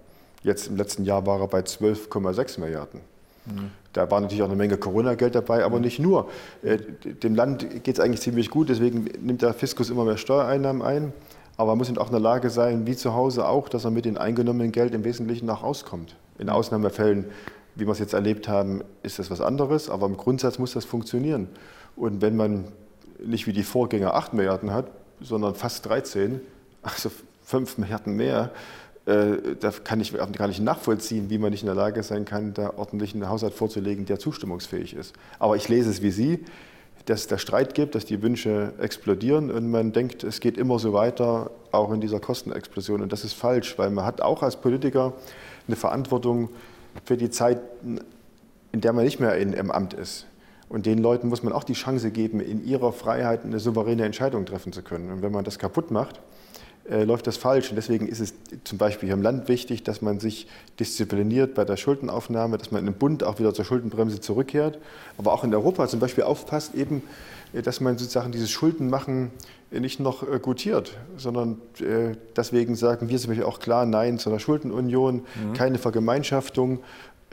[0.43, 3.01] Jetzt im letzten Jahr war er bei 12,6 Milliarden.
[3.45, 3.71] Mhm.
[3.93, 5.83] Da war natürlich auch eine Menge Corona-Geld dabei, aber mhm.
[5.83, 6.29] nicht nur.
[6.63, 10.81] Äh, dem Land geht es eigentlich ziemlich gut, deswegen nimmt der Fiskus immer mehr Steuereinnahmen
[10.81, 11.13] ein.
[11.55, 13.91] Aber man muss eben auch in der Lage sein, wie zu Hause auch, dass er
[13.91, 16.15] mit dem eingenommenen Geld im Wesentlichen auch auskommt.
[16.39, 17.25] In Ausnahmefällen,
[17.75, 20.85] wie wir es jetzt erlebt haben, ist das was anderes, aber im Grundsatz muss das
[20.85, 21.47] funktionieren.
[21.95, 22.65] Und wenn man
[23.23, 24.91] nicht wie die Vorgänger 8 Milliarden hat,
[25.21, 26.41] sondern fast 13,
[26.81, 27.11] also
[27.43, 28.51] 5 Milliarden mehr,
[29.05, 32.53] äh, da kann ich gar nicht nachvollziehen, wie man nicht in der Lage sein kann,
[32.53, 35.13] da ordentlich einen Haushalt vorzulegen, der zustimmungsfähig ist.
[35.39, 36.45] Aber ich lese es wie Sie,
[37.05, 40.79] dass es da Streit gibt, dass die Wünsche explodieren und man denkt, es geht immer
[40.79, 43.01] so weiter, auch in dieser Kostenexplosion.
[43.01, 45.11] Und das ist falsch, weil man hat auch als Politiker
[45.67, 46.49] eine Verantwortung
[47.03, 47.59] für die Zeit,
[48.71, 50.27] in der man nicht mehr im Amt ist.
[50.69, 54.45] Und den Leuten muss man auch die Chance geben, in ihrer Freiheit eine souveräne Entscheidung
[54.45, 55.11] treffen zu können.
[55.11, 56.19] Und wenn man das kaputt macht,
[56.89, 57.69] äh, läuft das falsch.
[57.69, 58.33] Und deswegen ist es
[58.65, 60.47] zum Beispiel hier im Land wichtig, dass man sich
[60.79, 64.79] diszipliniert bei der Schuldenaufnahme, dass man im Bund auch wieder zur Schuldenbremse zurückkehrt,
[65.17, 67.03] aber auch in Europa zum Beispiel aufpasst, eben,
[67.53, 69.31] äh, dass man sozusagen dieses Schuldenmachen
[69.71, 74.19] äh, nicht noch äh, gutiert, sondern äh, deswegen sagen wir zum Beispiel auch klar Nein
[74.19, 75.53] zu einer Schuldenunion, mhm.
[75.53, 76.79] keine Vergemeinschaftung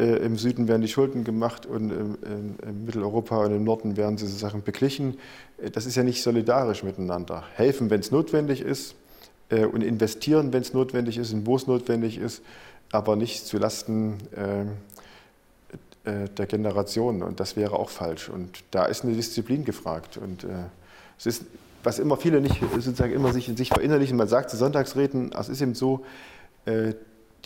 [0.01, 4.17] Im Süden werden die Schulden gemacht und im, in, in, Mitteleuropa und im Norden werden
[4.17, 5.19] diese Sachen beglichen.
[5.59, 7.45] Äh, das ist ja nicht solidarisch miteinander.
[7.55, 8.95] Helfen, wenn es notwendig ist
[9.51, 12.43] äh, und investieren, wenn es notwendig ist und wo es notwendig ist,
[12.93, 14.63] aber nicht zulasten äh,
[16.11, 17.23] äh, der Generation.
[17.23, 18.31] Und das wäre auch falsch.
[18.31, 20.17] Und da ist eine Disziplin gefragt.
[20.17, 20.49] Und äh,
[21.19, 21.45] es ist,
[21.83, 25.51] was immer viele nicht sozusagen immer sich in sich verinnerlichen, man sagt zu Sonntagsreden, es
[25.51, 26.05] ist eben so,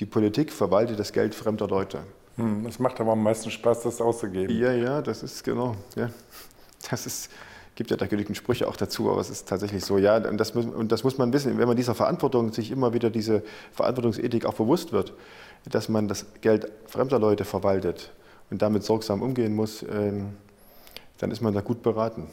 [0.00, 2.00] die Politik verwaltet das Geld fremder Leute.
[2.36, 4.56] Hm, es macht aber am meisten Spaß, das auszugeben.
[4.56, 5.76] Ja, ja, das ist genau.
[5.94, 6.10] Ja.
[6.90, 7.30] Das ist,
[7.76, 9.98] gibt ja da genügend Sprüche auch dazu, aber es ist tatsächlich so.
[9.98, 13.10] Ja, und das, und das muss man wissen, wenn man dieser Verantwortung sich immer wieder
[13.10, 15.12] diese Verantwortungsethik auch bewusst wird,
[15.64, 18.12] dass man das Geld fremder Leute verwaltet
[18.50, 20.34] und damit sorgsam umgehen muss, ähm,
[21.18, 22.26] dann ist man da gut beraten.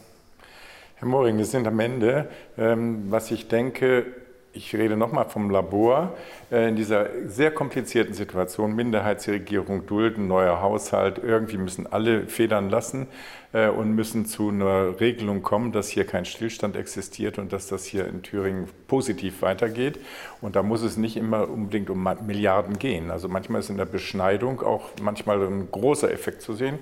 [0.95, 2.29] Herr Moring, wir sind am Ende.
[2.57, 4.05] Ähm, was ich denke,
[4.53, 6.15] ich rede nochmal vom Labor,
[6.51, 13.07] äh, in dieser sehr komplizierten Situation, Minderheitsregierung dulden, neuer Haushalt, irgendwie müssen alle federn lassen
[13.53, 17.85] äh, und müssen zu einer Regelung kommen, dass hier kein Stillstand existiert und dass das
[17.85, 19.99] hier in Thüringen positiv weitergeht.
[20.41, 23.09] Und da muss es nicht immer unbedingt um Milliarden gehen.
[23.09, 26.79] Also manchmal ist in der Beschneidung auch manchmal ein großer Effekt zu sehen.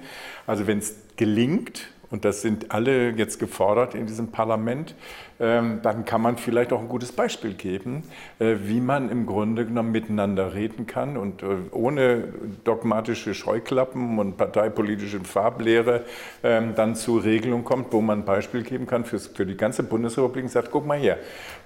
[0.47, 4.95] Also wenn es gelingt, und das sind alle jetzt gefordert in diesem Parlament,
[5.39, 8.03] ähm, dann kann man vielleicht auch ein gutes Beispiel geben,
[8.39, 12.25] äh, wie man im Grunde genommen miteinander reden kann und äh, ohne
[12.63, 16.03] dogmatische Scheuklappen und parteipolitische Farblehre
[16.43, 20.43] ähm, dann zu Regelungen kommt, wo man ein Beispiel geben kann für, die ganze Bundesrepublik
[20.43, 21.17] und sagt, guck mal her,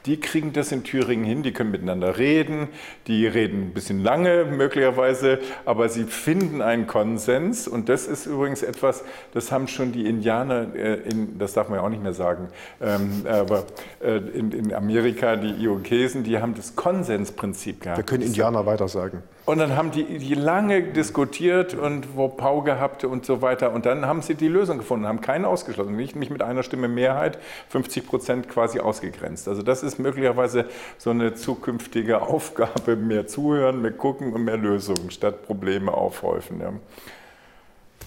[0.05, 2.67] die kriegen das in Thüringen hin, die können miteinander reden,
[3.07, 8.63] die reden ein bisschen lange möglicherweise, aber sie finden einen Konsens und das ist übrigens
[8.63, 12.13] etwas, das haben schon die Indianer, äh, in, das darf man ja auch nicht mehr
[12.13, 12.49] sagen,
[12.81, 13.65] ähm, aber
[14.01, 17.97] äh, in, in, Amerika, die Irokesen, die haben das Konsensprinzip gehabt.
[17.97, 19.23] Wir können Indianer weiter sagen.
[19.45, 23.73] Und dann haben die, die lange diskutiert und wo Pau gehabt und so weiter.
[23.73, 25.97] Und dann haben sie die Lösung gefunden, haben keinen ausgeschlossen.
[25.97, 29.49] Nicht, nicht mit einer Stimme Mehrheit, 50 Prozent quasi ausgegrenzt.
[29.49, 30.65] Also das ist möglicherweise
[30.97, 36.61] so eine zukünftige Aufgabe, mehr zuhören, mehr gucken und mehr Lösungen, statt Probleme aufhäufen.
[36.61, 36.71] Ja.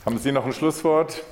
[0.06, 1.22] Haben Sie noch ein Schlusswort?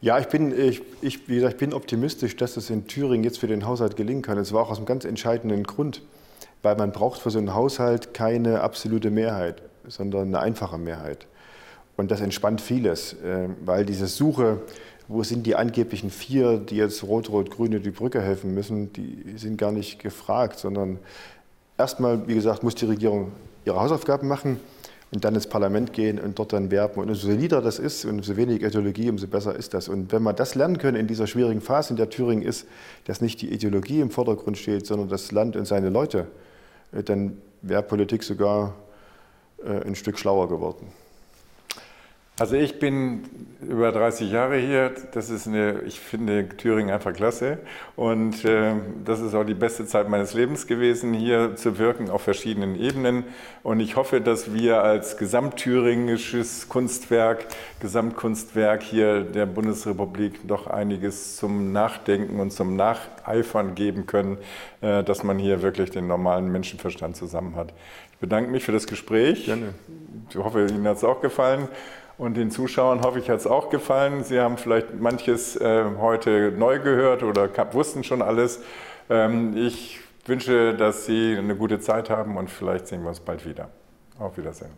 [0.00, 3.40] Ja, ich bin, ich, ich, wie gesagt, ich bin optimistisch, dass es in Thüringen jetzt
[3.40, 4.38] für den Haushalt gelingen kann.
[4.38, 6.02] Es war auch aus einem ganz entscheidenden Grund,
[6.66, 11.28] weil man braucht für so einen Haushalt keine absolute Mehrheit, sondern eine einfache Mehrheit.
[11.96, 14.58] Und das entspannt vieles, äh, weil diese Suche,
[15.06, 19.70] wo sind die angeblichen vier, die jetzt Rot-Rot-Grüne die Brücke helfen müssen, die sind gar
[19.70, 20.98] nicht gefragt, sondern
[21.78, 23.30] erstmal, wie gesagt, muss die Regierung
[23.64, 24.58] ihre Hausaufgaben machen
[25.12, 27.00] und dann ins Parlament gehen und dort dann werben.
[27.00, 29.88] Und umso solider das ist und umso weniger Ideologie, umso besser ist das.
[29.88, 32.66] Und wenn man das lernen können in dieser schwierigen Phase, in der Thüringen ist,
[33.04, 36.26] dass nicht die Ideologie im Vordergrund steht, sondern das Land und seine Leute,
[36.92, 38.74] dann wäre Politik sogar
[39.64, 40.92] äh, ein Stück schlauer geworden.
[42.38, 43.22] Also ich bin
[43.62, 44.92] über 30 Jahre hier.
[45.12, 47.56] Das ist eine, ich finde Thüringen einfach klasse.
[47.96, 48.74] Und äh,
[49.06, 53.24] das ist auch die beste Zeit meines Lebens gewesen, hier zu wirken auf verschiedenen Ebenen.
[53.62, 57.46] Und ich hoffe, dass wir als gesamtthüringisches Kunstwerk,
[57.80, 64.36] Gesamtkunstwerk hier der Bundesrepublik doch einiges zum Nachdenken und zum Nacheifern geben können,
[64.82, 67.72] äh, dass man hier wirklich den normalen Menschenverstand zusammen hat.
[68.12, 69.46] Ich bedanke mich für das Gespräch.
[69.46, 69.72] Gerne.
[70.28, 71.68] Ich hoffe, Ihnen hat es auch gefallen.
[72.18, 74.24] Und den Zuschauern hoffe ich, hat es auch gefallen.
[74.24, 78.62] Sie haben vielleicht manches äh, heute neu gehört oder wussten schon alles.
[79.10, 83.44] Ähm, ich wünsche, dass Sie eine gute Zeit haben und vielleicht sehen wir uns bald
[83.46, 83.68] wieder.
[84.18, 84.70] Auf Wiedersehen.